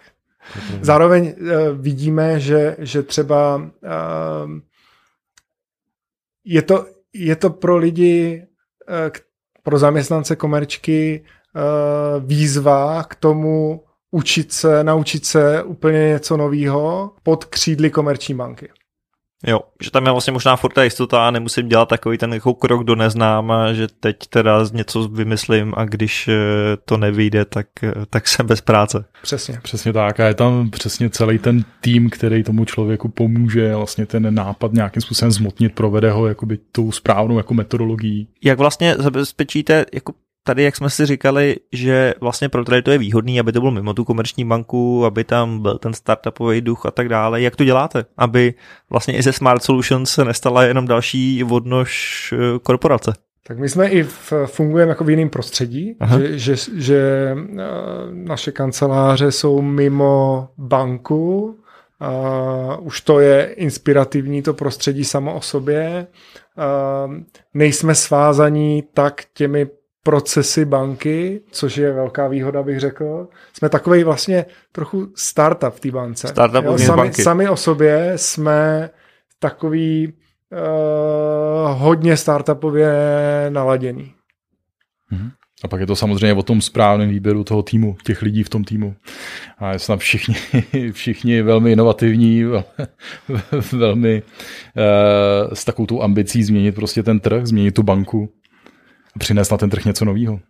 Zároveň 0.80 1.34
uh, 1.40 1.78
vidíme, 1.80 2.40
že, 2.40 2.76
že 2.78 3.02
třeba 3.02 3.56
uh, 3.56 3.62
je, 6.44 6.62
to, 6.62 6.86
je 7.12 7.36
to 7.36 7.50
pro 7.50 7.76
lidi, 7.76 8.46
uh, 8.88 9.10
pro 9.62 9.78
zaměstnance 9.78 10.36
komerčky 10.36 11.24
uh, 11.54 12.24
výzva 12.24 13.04
k 13.04 13.14
tomu 13.14 13.84
učit 14.10 14.52
se, 14.52 14.84
naučit 14.84 15.26
se 15.26 15.62
úplně 15.62 15.98
něco 15.98 16.36
nového 16.36 17.12
pod 17.22 17.44
křídly 17.44 17.90
komerční 17.90 18.34
banky. 18.34 18.68
Jo, 19.46 19.60
že 19.82 19.90
tam 19.90 20.06
je 20.06 20.12
vlastně 20.12 20.32
možná 20.32 20.56
furt 20.56 20.72
ta 20.72 20.84
jistota 20.84 21.28
a 21.28 21.30
nemusím 21.30 21.68
dělat 21.68 21.88
takový 21.88 22.18
ten 22.18 22.34
jako 22.34 22.54
krok 22.54 22.84
do 22.84 22.94
neznáma, 22.94 23.72
že 23.72 23.88
teď 24.00 24.16
teda 24.28 24.64
něco 24.72 25.08
vymyslím 25.08 25.74
a 25.76 25.84
když 25.84 26.28
eh, 26.28 26.36
to 26.84 26.96
nevyjde, 26.96 27.44
tak, 27.44 27.66
eh, 27.82 27.92
tak 28.10 28.28
jsem 28.28 28.46
bez 28.46 28.60
práce. 28.60 29.04
Přesně. 29.22 29.60
Přesně 29.62 29.92
tak 29.92 30.20
a 30.20 30.26
je 30.26 30.34
tam 30.34 30.70
přesně 30.70 31.10
celý 31.10 31.38
ten 31.38 31.64
tým, 31.80 32.10
který 32.10 32.42
tomu 32.42 32.64
člověku 32.64 33.08
pomůže 33.08 33.74
vlastně 33.74 34.06
ten 34.06 34.34
nápad 34.34 34.72
nějakým 34.72 35.02
způsobem 35.02 35.32
zmotnit, 35.32 35.74
provede 35.74 36.10
ho 36.10 36.26
jakoby 36.26 36.58
tou 36.72 36.92
správnou 36.92 37.36
jako 37.36 37.54
metodologií. 37.54 38.28
Jak 38.44 38.58
vlastně 38.58 38.94
zabezpečíte 38.98 39.86
jako 39.94 40.12
tady, 40.48 40.62
jak 40.62 40.76
jsme 40.76 40.90
si 40.90 41.06
říkali, 41.06 41.56
že 41.72 42.14
vlastně 42.20 42.48
pro 42.48 42.64
tady 42.64 42.82
to 42.82 42.90
je 42.90 42.98
výhodný, 42.98 43.40
aby 43.40 43.52
to 43.52 43.60
bylo 43.60 43.72
mimo 43.72 43.94
tu 43.94 44.04
komerční 44.04 44.44
banku, 44.44 45.04
aby 45.04 45.24
tam 45.24 45.62
byl 45.62 45.78
ten 45.78 45.94
startupový 45.94 46.60
duch 46.60 46.86
a 46.86 46.90
tak 46.90 47.08
dále. 47.08 47.42
Jak 47.42 47.56
to 47.56 47.64
děláte, 47.64 48.04
aby 48.16 48.54
vlastně 48.90 49.16
i 49.16 49.22
ze 49.22 49.32
Smart 49.32 49.62
Solutions 49.62 50.10
se 50.10 50.24
nestala 50.24 50.64
jenom 50.64 50.86
další 50.86 51.42
vodnož 51.42 52.34
eh, 52.36 52.58
korporace? 52.62 53.12
Tak 53.46 53.58
my 53.58 53.68
jsme 53.68 53.88
i 53.88 54.02
v, 54.02 54.32
fungujeme 54.46 54.88
jako 54.88 55.04
v 55.04 55.10
jiném 55.10 55.30
prostředí, 55.30 55.96
že, 56.18 56.38
že, 56.38 56.56
že 56.76 57.00
eh, 57.36 57.64
naše 58.12 58.52
kanceláře 58.52 59.32
jsou 59.32 59.62
mimo 59.62 60.48
banku, 60.58 61.58
Uh, 62.00 62.86
už 62.86 63.00
to 63.00 63.20
je 63.20 63.44
inspirativní, 63.56 64.42
to 64.42 64.54
prostředí 64.54 65.04
samo 65.04 65.34
o 65.34 65.40
sobě. 65.40 66.06
Uh, 66.58 67.14
nejsme 67.54 67.94
svázaní 67.94 68.84
tak 68.94 69.22
těmi 69.34 69.66
procesy 70.08 70.64
banky, 70.64 71.40
což 71.50 71.76
je 71.76 71.92
velká 71.92 72.28
výhoda, 72.28 72.62
bych 72.62 72.80
řekl. 72.80 73.28
Jsme 73.52 73.68
takový 73.68 74.04
vlastně 74.04 74.44
trochu 74.72 75.08
startup 75.14 75.74
v 75.74 75.80
té 75.80 75.90
bance. 75.90 76.28
Startup 76.28 76.64
jo, 76.64 76.78
sami, 76.78 76.96
banky. 76.96 77.22
sami 77.22 77.48
o 77.48 77.56
sobě 77.56 78.12
jsme 78.16 78.90
takový 79.38 80.12
uh, 80.12 81.80
hodně 81.80 82.16
startupově 82.16 82.92
naladěný. 83.48 84.12
Mm-hmm. 85.12 85.30
A 85.64 85.68
pak 85.68 85.80
je 85.80 85.86
to 85.86 85.96
samozřejmě 85.96 86.34
o 86.34 86.42
tom 86.42 86.60
správném 86.60 87.08
výběru 87.08 87.44
toho 87.44 87.62
týmu, 87.62 87.96
těch 88.04 88.22
lidí 88.22 88.42
v 88.42 88.48
tom 88.48 88.64
týmu. 88.64 88.94
A 89.58 89.74
jsou 89.74 89.86
tam 89.86 89.98
všichni, 89.98 90.34
všichni 90.92 91.42
velmi 91.42 91.72
inovativní, 91.72 92.44
velmi 93.72 94.22
uh, 94.22 95.54
s 95.54 95.64
takovou 95.64 95.86
tu 95.86 96.02
ambicí 96.02 96.42
změnit 96.42 96.74
prostě 96.74 97.02
ten 97.02 97.20
trh, 97.20 97.46
změnit 97.46 97.74
tu 97.74 97.82
banku 97.82 98.28
přinést 99.18 99.50
na 99.50 99.58
ten 99.58 99.70
trh 99.70 99.84
něco 99.84 100.04
nového. 100.04 100.40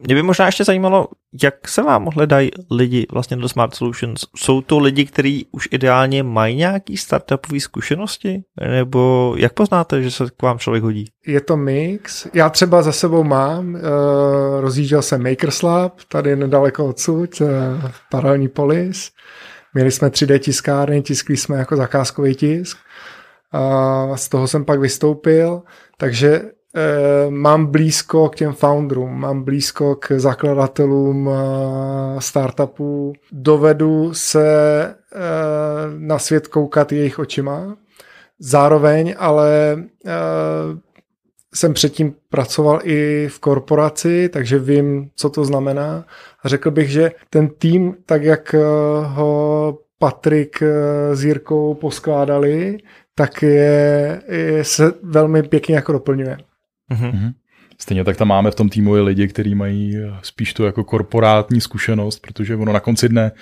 Mě 0.00 0.14
by 0.14 0.22
možná 0.22 0.46
ještě 0.46 0.64
zajímalo, 0.64 1.08
jak 1.42 1.68
se 1.68 1.82
vám 1.82 2.06
hledají 2.06 2.50
lidi 2.70 3.06
vlastně 3.12 3.36
do 3.36 3.48
Smart 3.48 3.74
Solutions. 3.74 4.24
Jsou 4.36 4.60
to 4.60 4.78
lidi, 4.78 5.06
kteří 5.06 5.46
už 5.52 5.68
ideálně 5.70 6.22
mají 6.22 6.56
nějaký 6.56 6.96
startupové 6.96 7.60
zkušenosti? 7.60 8.42
Nebo 8.70 9.34
jak 9.38 9.52
poznáte, 9.52 10.02
že 10.02 10.10
se 10.10 10.24
k 10.36 10.42
vám 10.42 10.58
člověk 10.58 10.84
hodí? 10.84 11.04
Je 11.26 11.40
to 11.40 11.56
mix. 11.56 12.26
Já 12.34 12.50
třeba 12.50 12.82
za 12.82 12.92
sebou 12.92 13.24
mám, 13.24 13.74
uh, 13.74 13.80
rozjížděl 14.60 15.02
jsem 15.02 15.30
Makers 15.30 15.62
Lab, 15.62 15.92
tady 16.08 16.36
nedaleko 16.36 16.86
odsud, 16.86 17.40
uh, 17.40 17.48
paralelní 18.10 18.48
polis. 18.48 19.10
Měli 19.74 19.90
jsme 19.90 20.08
3D 20.08 20.38
tiskárny, 20.38 21.02
tiskli 21.02 21.36
jsme 21.36 21.56
jako 21.56 21.76
zakázkový 21.76 22.34
tisk. 22.34 22.78
A 23.52 24.16
z 24.16 24.28
toho 24.28 24.48
jsem 24.48 24.64
pak 24.64 24.80
vystoupil, 24.80 25.62
takže 25.98 26.42
mám 27.30 27.66
blízko 27.66 28.28
k 28.28 28.36
těm 28.36 28.52
founderům, 28.52 29.20
mám 29.20 29.42
blízko 29.42 29.94
k 29.94 30.18
zakladatelům 30.18 31.30
eh, 31.30 32.20
startupů, 32.20 33.12
dovedu 33.32 34.14
se 34.14 34.46
eh, 34.84 35.18
na 35.98 36.18
svět 36.18 36.46
koukat 36.46 36.92
jejich 36.92 37.18
očima, 37.18 37.76
zároveň 38.38 39.14
ale 39.18 39.76
jsem 41.54 41.74
předtím 41.74 42.14
pracoval 42.28 42.80
i 42.82 43.28
v 43.30 43.38
korporaci, 43.38 44.28
takže 44.28 44.58
vím, 44.58 45.10
co 45.14 45.30
to 45.30 45.44
znamená. 45.44 46.04
A 46.42 46.48
řekl 46.48 46.70
bych, 46.70 46.90
že 46.90 47.12
ten 47.30 47.48
tým, 47.48 47.96
tak 48.06 48.22
jak 48.22 48.54
ho 49.04 49.78
Patrik 49.98 50.62
s 51.12 51.24
Jirkou 51.24 51.74
poskládali, 51.74 52.78
tak 53.14 53.42
je, 53.42 54.22
je 54.28 54.64
se 54.64 54.92
velmi 55.02 55.42
pěkně 55.42 55.74
jako 55.74 55.92
doplňuje. 55.92 56.36
Mm-hmm. 56.90 57.32
Stejně 57.78 58.04
tak 58.04 58.16
tam 58.16 58.28
máme 58.28 58.50
v 58.50 58.54
tom 58.54 58.68
týmu 58.68 58.96
i 58.96 59.00
lidi, 59.00 59.28
kteří 59.28 59.54
mají 59.54 59.96
eh, 59.96 60.12
spíš 60.22 60.54
tu 60.54 60.64
jako 60.64 60.84
korporátní 60.84 61.60
zkušenost, 61.60 62.18
protože 62.18 62.56
ono 62.56 62.72
na 62.72 62.80
konci 62.80 63.08
dne 63.08 63.32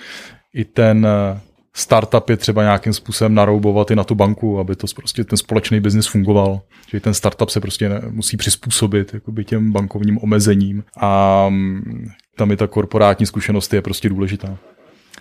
i 0.53 0.65
ten 0.65 1.05
eh, 1.05 1.39
startup 1.73 2.29
je 2.29 2.37
třeba 2.37 2.63
nějakým 2.63 2.93
způsobem 2.93 3.33
naroubovat 3.35 3.91
i 3.91 3.95
na 3.95 4.03
tu 4.03 4.15
banku, 4.15 4.59
aby 4.59 4.75
to 4.75 4.87
prostě 4.95 5.23
ten 5.23 5.37
společný 5.37 5.79
biznis 5.79 6.07
fungoval. 6.07 6.61
Že 6.89 6.99
ten 6.99 7.13
startup 7.13 7.49
se 7.49 7.59
prostě 7.59 8.01
musí 8.09 8.37
přizpůsobit 8.37 9.13
jakoby 9.13 9.45
těm 9.45 9.71
bankovním 9.71 10.19
omezením 10.23 10.83
a 10.97 11.45
mm, 11.49 12.07
tam 12.37 12.51
i 12.51 12.57
ta 12.57 12.67
korporátní 12.67 13.25
zkušenost 13.25 13.73
je 13.73 13.81
prostě 13.81 14.09
důležitá. 14.09 14.57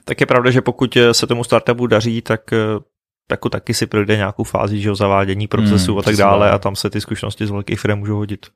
Tak 0.04 0.20
je 0.20 0.26
pravda, 0.26 0.50
že 0.50 0.60
pokud 0.60 0.96
eh, 0.96 1.14
se 1.14 1.26
tomu 1.26 1.44
startupu 1.44 1.86
daří, 1.86 2.22
tak 2.22 2.40
jako 3.30 3.48
taky 3.48 3.74
si 3.74 3.86
projde 3.86 4.16
nějakou 4.16 4.44
fázi 4.44 4.80
že 4.80 4.94
zavádění 4.94 5.46
procesu 5.46 5.92
hmm, 5.92 5.98
a 5.98 6.02
tak 6.02 6.16
dále 6.16 6.50
a 6.50 6.58
tam 6.58 6.76
se 6.76 6.90
ty 6.90 7.00
zkušenosti 7.00 7.46
z 7.46 7.50
velkých 7.50 7.80
firm 7.80 7.98
můžou 7.98 8.16
hodit. 8.16 8.46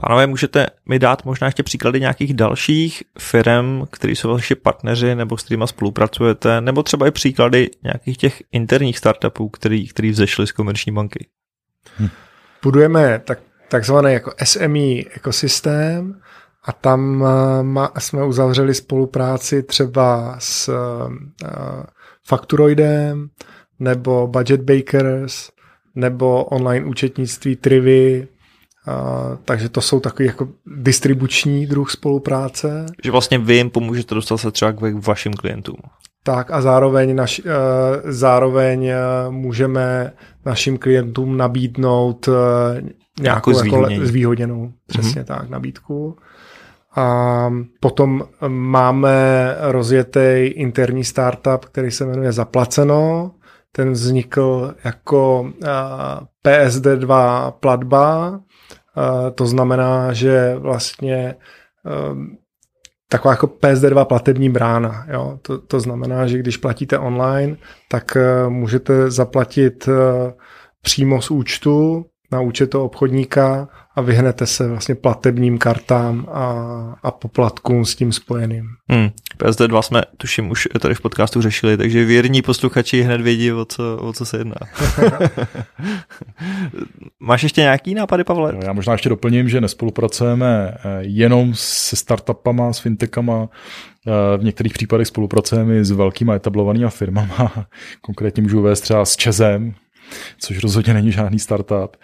Pánové, 0.00 0.26
můžete 0.26 0.66
mi 0.86 0.98
dát 0.98 1.24
možná 1.24 1.46
ještě 1.46 1.62
příklady 1.62 2.00
nějakých 2.00 2.34
dalších 2.34 3.02
firm, 3.18 3.82
které 3.90 4.12
jsou 4.12 4.30
vaši 4.30 4.54
partneři 4.54 5.14
nebo 5.14 5.38
s 5.38 5.42
kterými 5.42 5.64
spolupracujete, 5.66 6.60
nebo 6.60 6.82
třeba 6.82 7.06
i 7.06 7.10
příklady 7.10 7.70
nějakých 7.82 8.16
těch 8.16 8.42
interních 8.52 8.98
startupů, 8.98 9.48
který, 9.48 9.88
který 9.88 10.10
vzešly 10.10 10.46
z 10.46 10.52
komerční 10.52 10.92
banky? 10.92 11.26
Hm. 11.98 12.08
Budujeme 12.62 13.18
tak, 13.24 13.38
takzvaný 13.68 14.12
jako 14.12 14.32
SME 14.44 15.02
ekosystém 15.14 16.20
a 16.64 16.72
tam 16.72 17.20
uh, 17.20 17.62
ma, 17.62 17.92
jsme 17.98 18.24
uzavřeli 18.24 18.74
spolupráci 18.74 19.62
třeba 19.62 20.36
s 20.38 20.68
uh, 20.68 21.12
Fakturoidem, 22.26 23.28
nebo 23.78 24.26
Budget 24.26 24.60
Bakers, 24.60 25.50
nebo 25.94 26.44
online 26.44 26.86
účetnictví 26.86 27.56
Trivy, 27.56 28.28
Uh, 28.88 29.36
takže 29.44 29.68
to 29.68 29.80
jsou 29.80 30.00
takový 30.00 30.26
jako 30.26 30.48
distribuční 30.66 31.66
druh 31.66 31.90
spolupráce. 31.90 32.86
Že 33.04 33.10
vlastně 33.10 33.38
vy 33.38 33.54
jim 33.54 33.70
pomůžete 33.70 34.14
dostat 34.14 34.38
se 34.38 34.50
třeba 34.50 34.72
k 34.72 35.06
vašim 35.06 35.32
klientům. 35.32 35.76
Tak 36.22 36.50
a 36.50 36.60
zároveň, 36.60 37.16
naš, 37.16 37.38
uh, 37.38 37.44
zároveň 38.04 38.90
uh, 38.90 39.34
můžeme 39.34 40.12
našim 40.44 40.78
klientům 40.78 41.36
nabídnout 41.36 42.28
uh, 42.28 42.34
nějakou 43.20 43.64
jako 43.64 43.88
zvýhodněnou, 44.02 44.72
přesně 44.86 45.22
mm-hmm. 45.22 45.24
tak, 45.24 45.48
nabídku. 45.48 46.16
A 46.96 47.50
potom 47.80 48.22
máme 48.48 49.16
rozjetý 49.60 50.46
interní 50.46 51.04
startup, 51.04 51.64
který 51.64 51.90
se 51.90 52.06
jmenuje 52.06 52.32
Zaplaceno, 52.32 53.30
ten 53.76 53.92
vznikl 53.92 54.74
jako 54.84 55.50
PSD2 56.46 57.50
platba, 57.50 58.40
to 59.34 59.46
znamená, 59.46 60.12
že 60.12 60.54
vlastně 60.58 61.34
taková 63.08 63.32
jako 63.32 63.46
PSD2 63.46 64.04
platební 64.04 64.50
brána. 64.50 65.06
Jo? 65.08 65.38
To, 65.42 65.58
to 65.58 65.80
znamená, 65.80 66.26
že 66.26 66.38
když 66.38 66.56
platíte 66.56 66.98
online, 66.98 67.56
tak 67.88 68.16
můžete 68.48 69.10
zaplatit 69.10 69.88
přímo 70.82 71.22
z 71.22 71.30
účtu 71.30 72.06
na 72.32 72.40
účet 72.40 72.70
toho 72.70 72.84
obchodníka 72.84 73.68
a 73.96 74.00
vyhnete 74.00 74.46
se 74.46 74.68
vlastně 74.68 74.94
platebním 74.94 75.58
kartám 75.58 76.26
a, 76.32 76.98
a 77.02 77.10
poplatkům 77.10 77.84
s 77.84 77.94
tím 77.94 78.12
spojeným. 78.12 78.68
Hmm. 78.88 79.08
PSD2 79.38 79.82
jsme, 79.82 80.02
tuším, 80.16 80.50
už 80.50 80.68
tady 80.80 80.94
v 80.94 81.00
podcastu 81.00 81.42
řešili, 81.42 81.76
takže 81.76 82.04
věrní 82.04 82.42
posluchači 82.42 83.02
hned 83.02 83.20
vědí, 83.20 83.52
o 83.52 83.64
co, 83.64 83.98
o 84.00 84.12
co 84.12 84.24
se 84.24 84.38
jedná. 84.38 84.56
Máš 87.20 87.42
ještě 87.42 87.60
nějaký 87.60 87.94
nápady, 87.94 88.24
Pavle? 88.24 88.54
Já 88.62 88.72
možná 88.72 88.92
ještě 88.92 89.08
doplním, 89.08 89.48
že 89.48 89.60
nespolupracujeme 89.60 90.74
eh, 90.74 90.98
jenom 91.00 91.52
se 91.54 91.96
startupama, 91.96 92.72
s 92.72 92.78
fintechama, 92.78 93.48
eh, 94.06 94.38
v 94.38 94.44
některých 94.44 94.72
případech 94.72 95.06
spolupracujeme 95.06 95.84
s 95.84 95.90
velkýma 95.90 96.34
etablovanými 96.34 96.90
firmama. 96.90 97.52
Konkrétně 98.00 98.42
můžu 98.42 98.62
vést 98.62 98.80
třeba 98.80 99.04
s 99.04 99.16
Čezem, 99.16 99.74
což 100.38 100.62
rozhodně 100.62 100.94
není 100.94 101.12
žádný 101.12 101.38
startup. 101.38 101.96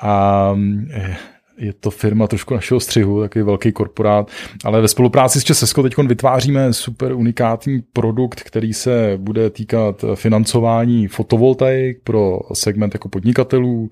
A 0.00 0.54
eh, 0.90 1.16
je 1.58 1.72
to 1.72 1.90
firma 1.90 2.26
trošku 2.26 2.54
našeho 2.54 2.80
střihu, 2.80 3.20
takový 3.20 3.44
velký 3.44 3.72
korporát, 3.72 4.30
ale 4.64 4.80
ve 4.80 4.88
spolupráci 4.88 5.40
s 5.40 5.44
Česko 5.44 5.82
teď 5.82 5.96
vytváříme 5.96 6.72
super 6.72 7.12
unikátní 7.12 7.82
produkt, 7.92 8.42
který 8.42 8.72
se 8.72 9.12
bude 9.16 9.50
týkat 9.50 10.04
financování 10.14 11.08
fotovoltaik 11.08 11.98
pro 12.04 12.38
segment 12.52 12.94
jako 12.94 13.08
podnikatelů. 13.08 13.90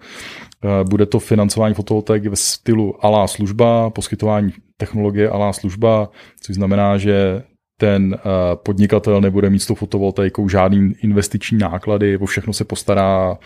Eh, 0.64 0.84
bude 0.84 1.06
to 1.06 1.18
financování 1.18 1.74
fotovoltaik 1.74 2.26
ve 2.26 2.36
stylu 2.36 3.04
alá 3.04 3.26
služba, 3.26 3.90
poskytování 3.90 4.52
technologie 4.76 5.30
alá 5.30 5.52
služba, 5.52 6.10
což 6.40 6.54
znamená, 6.56 6.98
že 6.98 7.42
ten 7.78 8.14
eh, 8.14 8.20
podnikatel 8.56 9.20
nebude 9.20 9.50
mít 9.50 9.58
s 9.58 9.66
tou 9.66 9.74
fotovoltaikou 9.74 10.48
žádný 10.48 10.92
investiční 11.02 11.58
náklady, 11.58 12.18
o 12.18 12.26
všechno 12.26 12.52
se 12.52 12.64
postará 12.64 13.38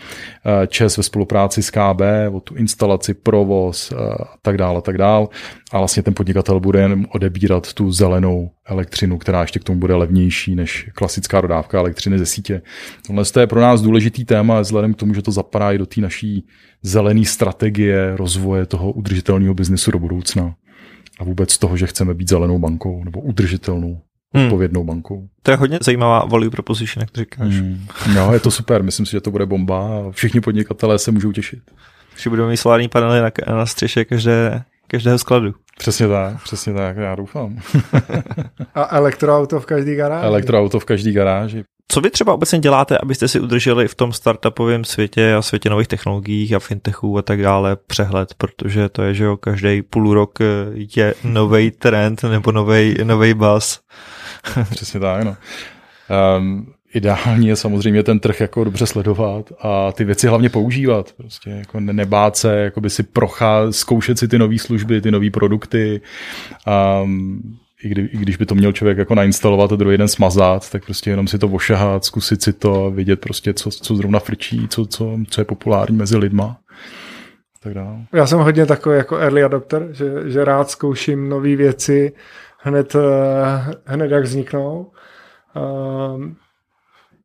eh, 0.45 0.67
ČES 0.67 0.97
ve 0.97 1.03
spolupráci 1.03 1.63
s 1.63 1.69
KB, 1.69 2.01
o 2.31 2.39
tu 2.39 2.55
instalaci, 2.55 3.13
provoz 3.13 3.91
eh, 3.91 3.95
a 3.95 4.35
tak 4.41 4.57
dále, 4.57 4.77
a 4.77 4.81
tak 4.81 4.97
dále. 4.97 5.27
A 5.71 5.77
vlastně 5.77 6.03
ten 6.03 6.13
podnikatel 6.13 6.59
bude 6.59 6.81
jen 6.81 7.07
odebírat 7.13 7.73
tu 7.73 7.91
zelenou 7.91 8.51
elektřinu, 8.65 9.17
která 9.17 9.41
ještě 9.41 9.59
k 9.59 9.63
tomu 9.63 9.79
bude 9.79 9.95
levnější 9.95 10.55
než 10.55 10.89
klasická 10.93 11.41
dodávka 11.41 11.79
elektřiny 11.79 12.19
ze 12.19 12.25
sítě. 12.25 12.61
Tohle 13.07 13.23
je 13.39 13.47
pro 13.47 13.61
nás 13.61 13.81
důležitý 13.81 14.25
téma, 14.25 14.61
vzhledem 14.61 14.93
k 14.93 14.97
tomu, 14.97 15.13
že 15.13 15.21
to 15.21 15.31
zapadá 15.31 15.71
i 15.71 15.77
do 15.77 15.85
té 15.85 16.01
naší 16.01 16.47
zelené 16.83 17.25
strategie 17.25 18.15
rozvoje 18.15 18.65
toho 18.65 18.91
udržitelného 18.91 19.53
biznesu 19.53 19.91
do 19.91 19.99
budoucna 19.99 20.55
a 21.19 21.23
vůbec 21.23 21.57
toho, 21.57 21.77
že 21.77 21.87
chceme 21.87 22.13
být 22.13 22.29
zelenou 22.29 22.59
bankou 22.59 23.03
nebo 23.03 23.21
udržitelnou 23.21 24.01
hmm. 24.33 24.45
odpovědnou 24.45 24.83
bankou. 24.83 25.27
To 25.43 25.51
je 25.51 25.57
hodně 25.57 25.79
zajímavá 25.81 26.25
value 26.25 26.49
proposition, 26.49 27.01
jak 27.01 27.11
to 27.11 27.19
říkáš. 27.19 27.53
Hmm. 27.53 27.87
No, 28.15 28.33
je 28.33 28.39
to 28.39 28.51
super, 28.51 28.83
myslím 28.83 29.05
si, 29.05 29.11
že 29.11 29.21
to 29.21 29.31
bude 29.31 29.45
bomba 29.45 29.87
a 29.87 30.11
všichni 30.11 30.41
podnikatelé 30.41 30.99
se 30.99 31.11
můžou 31.11 31.31
těšit. 31.31 31.59
Že 32.17 32.29
budou 32.29 32.47
mít 32.47 32.57
solární 32.57 32.87
panely 32.87 33.21
na, 33.21 33.55
na 33.55 33.65
střeše 33.65 34.05
každé, 34.05 34.63
každého 34.87 35.17
skladu. 35.17 35.53
Přesně 35.77 36.07
tak, 36.07 36.43
přesně 36.43 36.73
tak, 36.73 36.97
já 36.97 37.15
doufám. 37.15 37.57
a 38.75 38.97
elektroauto 38.97 39.59
v 39.59 39.65
každý 39.65 39.95
garáži. 39.95 40.25
Elektroauto 40.25 40.79
v 40.79 40.85
každý 40.85 41.11
garáži. 41.11 41.63
Co 41.91 42.01
vy 42.01 42.09
třeba 42.09 42.33
obecně 42.33 42.59
děláte, 42.59 42.97
abyste 42.97 43.27
si 43.27 43.39
udrželi 43.39 43.87
v 43.87 43.95
tom 43.95 44.13
startupovém 44.13 44.83
světě 44.83 45.33
a 45.33 45.41
světě 45.41 45.69
nových 45.69 45.87
technologií 45.87 46.55
a 46.55 46.59
fintechů 46.59 47.17
a 47.17 47.21
tak 47.21 47.41
dále 47.41 47.75
přehled, 47.87 48.33
protože 48.33 48.89
to 48.89 49.03
je, 49.03 49.13
že 49.13 49.23
jo, 49.23 49.37
každý 49.37 49.81
půl 49.81 50.13
rok 50.13 50.39
je 50.95 51.13
nový 51.23 51.71
trend 51.71 52.23
nebo 52.23 52.51
nový 53.03 53.33
buzz. 53.33 53.79
Přesně 54.69 54.99
tak, 54.99 55.23
no. 55.23 55.35
Um, 56.37 56.73
ideální 56.93 57.47
je 57.47 57.55
samozřejmě 57.55 58.03
ten 58.03 58.19
trh 58.19 58.41
jako 58.41 58.63
dobře 58.63 58.85
sledovat 58.85 59.51
a 59.61 59.91
ty 59.91 60.03
věci 60.03 60.27
hlavně 60.27 60.49
používat. 60.49 61.13
Prostě 61.17 61.49
jako 61.49 61.79
nebát 61.79 62.37
se, 62.37 62.57
jako 62.57 62.81
by 62.81 62.89
si 62.89 63.03
procházet, 63.03 63.73
zkoušet 63.73 64.19
si 64.19 64.27
ty 64.27 64.39
nové 64.39 64.57
služby, 64.57 65.01
ty 65.01 65.11
nové 65.11 65.29
produkty. 65.29 66.01
Um, 67.03 67.41
i, 67.83 67.89
kdy, 67.89 68.01
i 68.01 68.17
když 68.17 68.37
by 68.37 68.45
to 68.45 68.55
měl 68.55 68.71
člověk 68.71 68.97
jako 68.97 69.15
nainstalovat 69.15 69.71
a 69.71 69.75
druhý 69.75 69.97
den 69.97 70.07
smazat, 70.07 70.69
tak 70.69 70.85
prostě 70.85 71.09
jenom 71.09 71.27
si 71.27 71.39
to 71.39 71.47
ošahat, 71.47 72.05
zkusit 72.05 72.41
si 72.41 72.53
to, 72.53 72.91
vidět 72.91 73.19
prostě, 73.19 73.53
co, 73.53 73.71
co 73.71 73.95
zrovna 73.95 74.19
frčí, 74.19 74.67
co, 74.67 74.85
co, 74.85 75.17
co 75.29 75.41
je 75.41 75.45
populární 75.45 75.97
mezi 75.97 76.17
lidma. 76.17 76.57
Tak 77.63 77.73
dále. 77.73 77.97
Já 78.13 78.27
jsem 78.27 78.39
hodně 78.39 78.65
takový 78.65 78.97
jako 78.97 79.17
early 79.17 79.43
adopter, 79.43 79.87
že, 79.91 80.05
že 80.25 80.45
rád 80.45 80.69
zkouším 80.69 81.29
nové 81.29 81.55
věci, 81.55 82.11
hned, 82.61 82.95
eh, 82.95 83.75
hned 83.85 84.11
jak 84.11 84.23
vzniknou. 84.23 84.91
Ehm, 85.55 86.35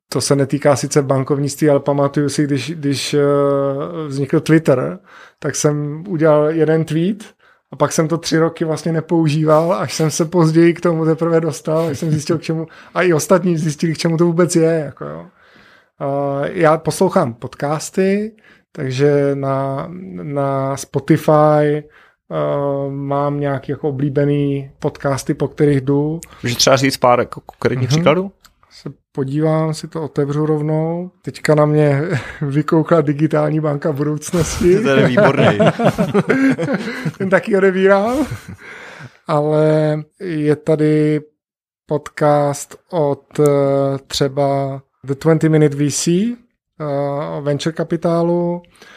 to 0.08 0.20
se 0.20 0.36
netýká 0.36 0.76
sice 0.76 1.02
bankovnictví, 1.02 1.70
ale 1.70 1.80
pamatuju 1.80 2.28
si, 2.28 2.44
když, 2.44 2.70
když 2.70 3.14
eh, 3.14 3.22
vznikl 4.08 4.40
Twitter, 4.40 4.98
tak 5.38 5.54
jsem 5.54 6.04
udělal 6.08 6.50
jeden 6.50 6.84
tweet 6.84 7.24
a 7.72 7.76
pak 7.76 7.92
jsem 7.92 8.08
to 8.08 8.18
tři 8.18 8.38
roky 8.38 8.64
vlastně 8.64 8.92
nepoužíval, 8.92 9.72
až 9.72 9.94
jsem 9.94 10.10
se 10.10 10.24
později 10.24 10.74
k 10.74 10.80
tomu 10.80 11.04
teprve 11.04 11.40
dostal, 11.40 11.86
až 11.86 11.98
jsem 11.98 12.10
zjistil, 12.10 12.38
k 12.38 12.42
čemu, 12.42 12.66
a 12.94 13.02
i 13.02 13.12
ostatní 13.12 13.56
zjistili, 13.56 13.94
k 13.94 13.98
čemu 13.98 14.16
to 14.16 14.24
vůbec 14.24 14.56
je. 14.56 14.82
Jako 14.84 15.04
jo. 15.04 15.26
Já 16.44 16.78
poslouchám 16.78 17.34
podcasty, 17.34 18.36
takže 18.72 19.30
na, 19.34 19.86
na 20.22 20.76
Spotify 20.76 21.84
uh, 22.28 22.92
mám 22.92 23.40
nějaký 23.40 23.72
jako 23.72 23.88
oblíbený 23.88 24.70
podcasty, 24.78 25.34
po 25.34 25.48
kterých 25.48 25.80
jdu. 25.80 26.20
Můžeš 26.42 26.56
třeba 26.56 26.76
říct 26.76 26.96
pár 26.96 27.18
jako 27.18 27.40
konkrétních 27.40 27.88
uh-huh. 27.88 27.92
příkladů? 27.92 28.32
Se 28.70 28.90
podívám, 29.12 29.74
si 29.74 29.88
to 29.88 30.02
otevřu 30.02 30.46
rovnou. 30.46 31.10
Teďka 31.22 31.54
na 31.54 31.66
mě 31.66 32.02
vykoukla 32.40 33.00
digitální 33.00 33.60
banka 33.60 33.92
budoucnosti. 33.92 34.80
to 34.82 34.88
je 34.88 35.06
výborný. 35.06 35.58
Ten 37.18 37.30
taky 37.30 37.56
odebírám. 37.56 38.26
Ale 39.26 39.98
je 40.20 40.56
tady 40.56 41.20
podcast 41.86 42.76
od 42.90 43.38
uh, 43.38 43.46
třeba 44.06 44.82
The 45.04 45.14
20 45.14 45.48
Minute 45.48 45.76
VC, 45.76 46.06
uh, 46.06 46.36
o 47.38 47.42
venture 47.42 47.72
kapitálu, 47.72 48.62
Eh, 48.62 48.95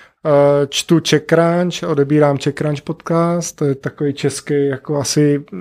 čtu 0.70 1.00
CheckCrunch, 1.10 1.84
odebírám 1.88 2.38
CheckCrunch 2.38 2.82
podcast, 2.82 3.56
to 3.56 3.66
je 3.66 3.76
takový 3.76 4.14
český 4.14 4.68
jako 4.68 4.98
asi 4.98 5.46
eh, 5.54 5.58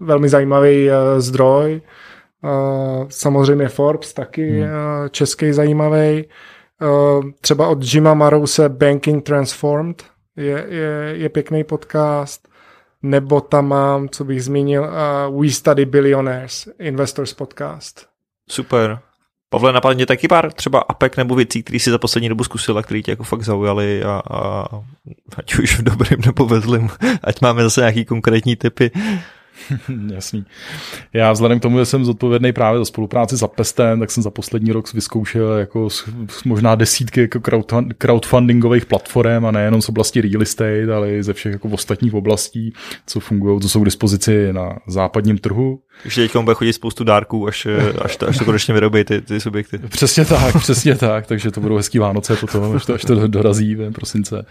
velmi 0.00 0.28
zajímavý 0.28 0.90
eh, 0.90 1.20
zdroj. 1.20 1.80
Samozřejmě 3.08 3.68
Forbes 3.68 4.12
taky 4.12 4.60
hmm. 4.60 4.68
český 5.10 5.52
zajímavý. 5.52 6.24
Třeba 7.40 7.68
od 7.68 7.78
Jima 7.82 8.14
Marouse 8.14 8.68
Banking 8.68 9.24
Transformed 9.24 10.04
je, 10.36 10.66
je, 10.68 11.12
je 11.12 11.28
pěkný 11.28 11.64
podcast. 11.64 12.48
Nebo 13.02 13.40
tam 13.40 13.68
mám, 13.68 14.08
co 14.08 14.24
bych 14.24 14.44
zmínil, 14.44 14.82
uh, 14.82 15.42
We 15.42 15.50
Study 15.50 15.84
Billionaires, 15.84 16.68
Investors 16.78 17.34
Podcast. 17.34 18.06
Super. 18.48 18.98
Pavle, 19.52 19.72
napadně 19.72 20.06
taky 20.06 20.28
pár 20.28 20.52
třeba 20.52 20.78
apek 20.80 21.16
nebo 21.16 21.34
věcí, 21.34 21.62
které 21.62 21.78
si 21.78 21.90
za 21.90 21.98
poslední 21.98 22.28
dobu 22.28 22.44
zkusil 22.44 22.78
a 22.78 22.82
které 22.82 23.02
tě 23.02 23.10
jako 23.10 23.24
fakt 23.24 23.42
zaujaly 23.42 24.02
a, 24.04 24.22
a 24.30 24.66
ať 25.36 25.54
už 25.54 25.78
v 25.78 25.82
dobrým 25.82 26.20
nebo 26.26 26.46
ve 26.46 26.60
zlým, 26.60 26.90
ať 27.24 27.40
máme 27.40 27.62
zase 27.62 27.80
nějaký 27.80 28.04
konkrétní 28.04 28.56
typy. 28.56 28.90
Jasný. 30.12 30.44
Já 31.12 31.32
vzhledem 31.32 31.58
k 31.58 31.62
tomu, 31.62 31.78
že 31.78 31.84
jsem 31.84 32.04
zodpovědný 32.04 32.52
právě 32.52 32.78
za 32.78 32.84
spolupráci 32.84 33.38
s 33.38 33.42
Apestem, 33.42 34.00
tak 34.00 34.10
jsem 34.10 34.22
za 34.22 34.30
poslední 34.30 34.72
rok 34.72 34.92
vyzkoušel 34.92 35.52
jako 35.52 35.88
možná 36.44 36.74
desítky 36.74 37.20
jako 37.20 37.40
crowdfundingových 37.98 38.86
platform 38.86 39.46
a 39.46 39.50
nejenom 39.50 39.82
z 39.82 39.88
oblasti 39.88 40.20
real 40.20 40.42
estate, 40.42 40.94
ale 40.94 41.12
i 41.12 41.22
ze 41.22 41.32
všech 41.32 41.52
jako 41.52 41.68
ostatních 41.68 42.14
oblastí, 42.14 42.72
co 43.06 43.20
fungují, 43.20 43.60
co 43.60 43.68
jsou 43.68 43.82
k 43.82 43.84
dispozici 43.84 44.52
na 44.52 44.78
západním 44.86 45.38
trhu. 45.38 45.80
Takže 46.02 46.28
teď 46.28 46.42
bude 46.42 46.54
chodit 46.54 46.72
spoustu 46.72 47.04
dárků, 47.04 47.48
až, 47.48 47.66
až, 48.02 48.16
to, 48.16 48.28
až 48.28 48.38
to 48.38 48.44
konečně 48.44 48.74
vyrobí 48.74 49.04
ty, 49.04 49.20
ty 49.20 49.40
subjekty. 49.40 49.78
Přesně 49.88 50.24
tak, 50.24 50.56
přesně 50.58 50.94
tak, 50.94 51.26
takže 51.26 51.50
to 51.50 51.60
budou 51.60 51.76
hezký 51.76 51.98
Vánoce 51.98 52.36
potom, 52.36 52.76
až 52.76 52.86
to, 52.86 52.94
až 52.94 53.02
to 53.02 53.26
dorazí 53.28 53.74
v 53.74 53.90
prosince. 53.90 54.46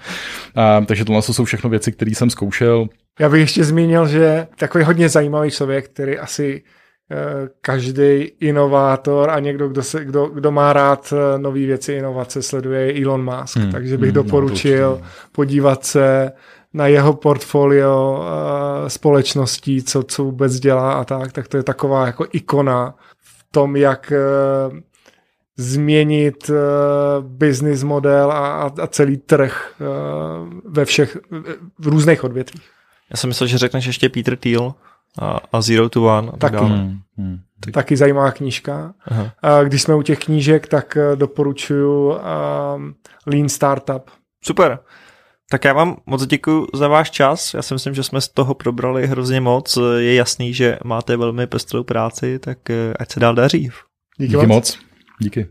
A, 0.55 0.81
takže 0.81 1.05
tohle 1.05 1.21
jsou 1.21 1.45
všechno 1.45 1.69
věci, 1.69 1.91
které 1.91 2.11
jsem 2.11 2.29
zkoušel. 2.29 2.87
Já 3.19 3.29
bych 3.29 3.41
ještě 3.41 3.63
zmínil, 3.63 4.07
že 4.07 4.47
takový 4.55 4.83
hodně 4.83 5.09
zajímavý 5.09 5.51
člověk, 5.51 5.89
který 5.89 6.17
asi 6.17 6.63
eh, 7.11 7.49
každý 7.61 8.21
inovátor 8.39 9.29
a 9.29 9.39
někdo, 9.39 9.69
kdo, 9.69 9.83
se, 9.83 10.05
kdo, 10.05 10.25
kdo 10.25 10.51
má 10.51 10.73
rád 10.73 11.13
eh, 11.13 11.39
nové 11.39 11.59
věci, 11.59 11.93
inovace, 11.93 12.41
sleduje 12.41 13.01
Elon 13.03 13.23
Musk. 13.23 13.57
Hmm. 13.57 13.71
Takže 13.71 13.97
bych 13.97 14.09
hmm, 14.09 14.17
no, 14.17 14.23
doporučil 14.23 14.97
no, 15.01 15.07
podívat 15.31 15.85
se 15.85 16.31
na 16.73 16.87
jeho 16.87 17.13
portfolio 17.13 18.19
uh, 18.19 18.87
společností, 18.87 19.83
co, 19.83 20.03
co 20.03 20.23
vůbec 20.23 20.59
dělá 20.59 20.93
a 20.93 21.03
tak, 21.03 21.31
tak 21.31 21.47
to 21.47 21.57
je 21.57 21.63
taková 21.63 22.05
jako 22.05 22.25
ikona 22.31 22.95
v 23.17 23.45
tom, 23.51 23.75
jak 23.75 24.13
uh, 24.71 24.77
změnit 25.57 26.49
uh, 26.49 26.55
business 27.25 27.83
model 27.83 28.31
a, 28.31 28.71
a 28.81 28.87
celý 28.87 29.17
trh 29.17 29.73
uh, 29.79 30.49
ve 30.65 30.85
všech, 30.85 31.17
v 31.79 31.87
různých 31.87 32.23
odvětvích. 32.23 32.69
Já 33.11 33.17
jsem 33.17 33.27
myslel, 33.27 33.47
že 33.47 33.57
řekneš 33.57 33.85
ještě 33.85 34.09
Peter 34.09 34.35
Thiel 34.35 34.73
a, 35.19 35.39
a 35.51 35.61
Zero 35.61 35.89
to 35.89 36.03
One 36.03 36.27
a 36.27 36.37
tak 36.37 36.51
Taky. 36.51 36.65
Hmm, 36.65 36.99
hmm. 37.17 37.39
Taky 37.73 37.97
zajímavá 37.97 38.31
knížka. 38.31 38.93
Aha. 39.05 39.31
Když 39.63 39.81
jsme 39.81 39.95
u 39.95 40.01
těch 40.01 40.19
knížek, 40.19 40.67
tak 40.67 40.97
doporučuji 41.15 42.09
um, 42.09 42.95
Lean 43.27 43.49
Startup 43.49 44.11
Super. 44.43 44.79
Tak 45.49 45.65
já 45.65 45.73
vám 45.73 45.97
moc 46.05 46.25
děkuji 46.25 46.67
za 46.73 46.87
váš 46.87 47.11
čas. 47.11 47.53
Já 47.53 47.61
si 47.61 47.73
myslím, 47.73 47.93
že 47.93 48.03
jsme 48.03 48.21
z 48.21 48.27
toho 48.27 48.53
probrali 48.53 49.07
hrozně 49.07 49.41
moc. 49.41 49.77
Je 49.97 50.15
jasný, 50.15 50.53
že 50.53 50.77
máte 50.83 51.17
velmi 51.17 51.47
pestrou 51.47 51.83
práci, 51.83 52.39
tak 52.39 52.69
eh, 52.69 52.93
ať 52.99 53.11
se 53.11 53.19
dál 53.19 53.35
daří. 53.35 53.69
Díky, 54.17 54.31
Díky 54.31 54.45
moc. 54.45 54.79
Díky. 55.19 55.47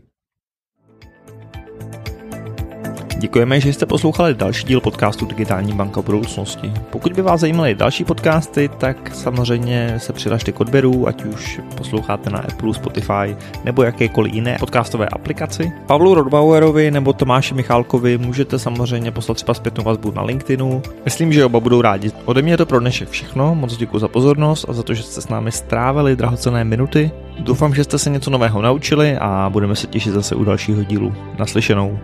Děkujeme, 3.21 3.59
že 3.59 3.73
jste 3.73 3.85
poslouchali 3.85 4.33
další 4.33 4.67
díl 4.67 4.81
podcastu 4.81 5.25
Digitální 5.25 5.73
banka 5.73 6.01
budoucnosti. 6.01 6.73
Pokud 6.89 7.13
by 7.13 7.21
vás 7.21 7.41
zajímaly 7.41 7.75
další 7.75 8.03
podcasty, 8.03 8.69
tak 8.77 9.15
samozřejmě 9.15 9.93
se 9.97 10.13
přihlašte 10.13 10.51
k 10.51 10.59
odběru, 10.59 11.07
ať 11.07 11.23
už 11.25 11.59
posloucháte 11.77 12.29
na 12.29 12.39
Apple, 12.39 12.73
Spotify 12.73 13.35
nebo 13.63 13.83
jakékoliv 13.83 14.33
jiné 14.33 14.57
podcastové 14.59 15.07
aplikaci. 15.07 15.71
Pavlu 15.85 16.13
Rodbauerovi 16.13 16.91
nebo 16.91 17.13
Tomáši 17.13 17.53
Michálkovi 17.53 18.17
můžete 18.17 18.59
samozřejmě 18.59 19.11
poslat 19.11 19.35
třeba 19.35 19.53
zpětnou 19.53 19.83
vazbu 19.83 20.11
na 20.11 20.23
LinkedInu. 20.23 20.81
Myslím, 21.05 21.33
že 21.33 21.45
oba 21.45 21.59
budou 21.59 21.81
rádi. 21.81 22.11
Ode 22.25 22.41
mě 22.41 22.57
to 22.57 22.65
pro 22.65 22.79
dnešek 22.79 23.09
všechno, 23.09 23.55
moc 23.55 23.77
děkuji 23.77 23.99
za 23.99 24.07
pozornost 24.07 24.65
a 24.69 24.73
za 24.73 24.83
to, 24.83 24.93
že 24.93 25.03
jste 25.03 25.21
s 25.21 25.29
námi 25.29 25.51
strávili 25.51 26.15
drahocené 26.15 26.63
minuty. 26.63 27.11
Doufám, 27.39 27.75
že 27.75 27.83
jste 27.83 27.97
se 27.97 28.09
něco 28.09 28.29
nového 28.29 28.61
naučili 28.61 29.17
a 29.17 29.49
budeme 29.49 29.75
se 29.75 29.87
těšit 29.87 30.13
zase 30.13 30.35
u 30.35 30.43
dalšího 30.43 30.83
dílu. 30.83 31.13
Naslyšenou. 31.39 31.99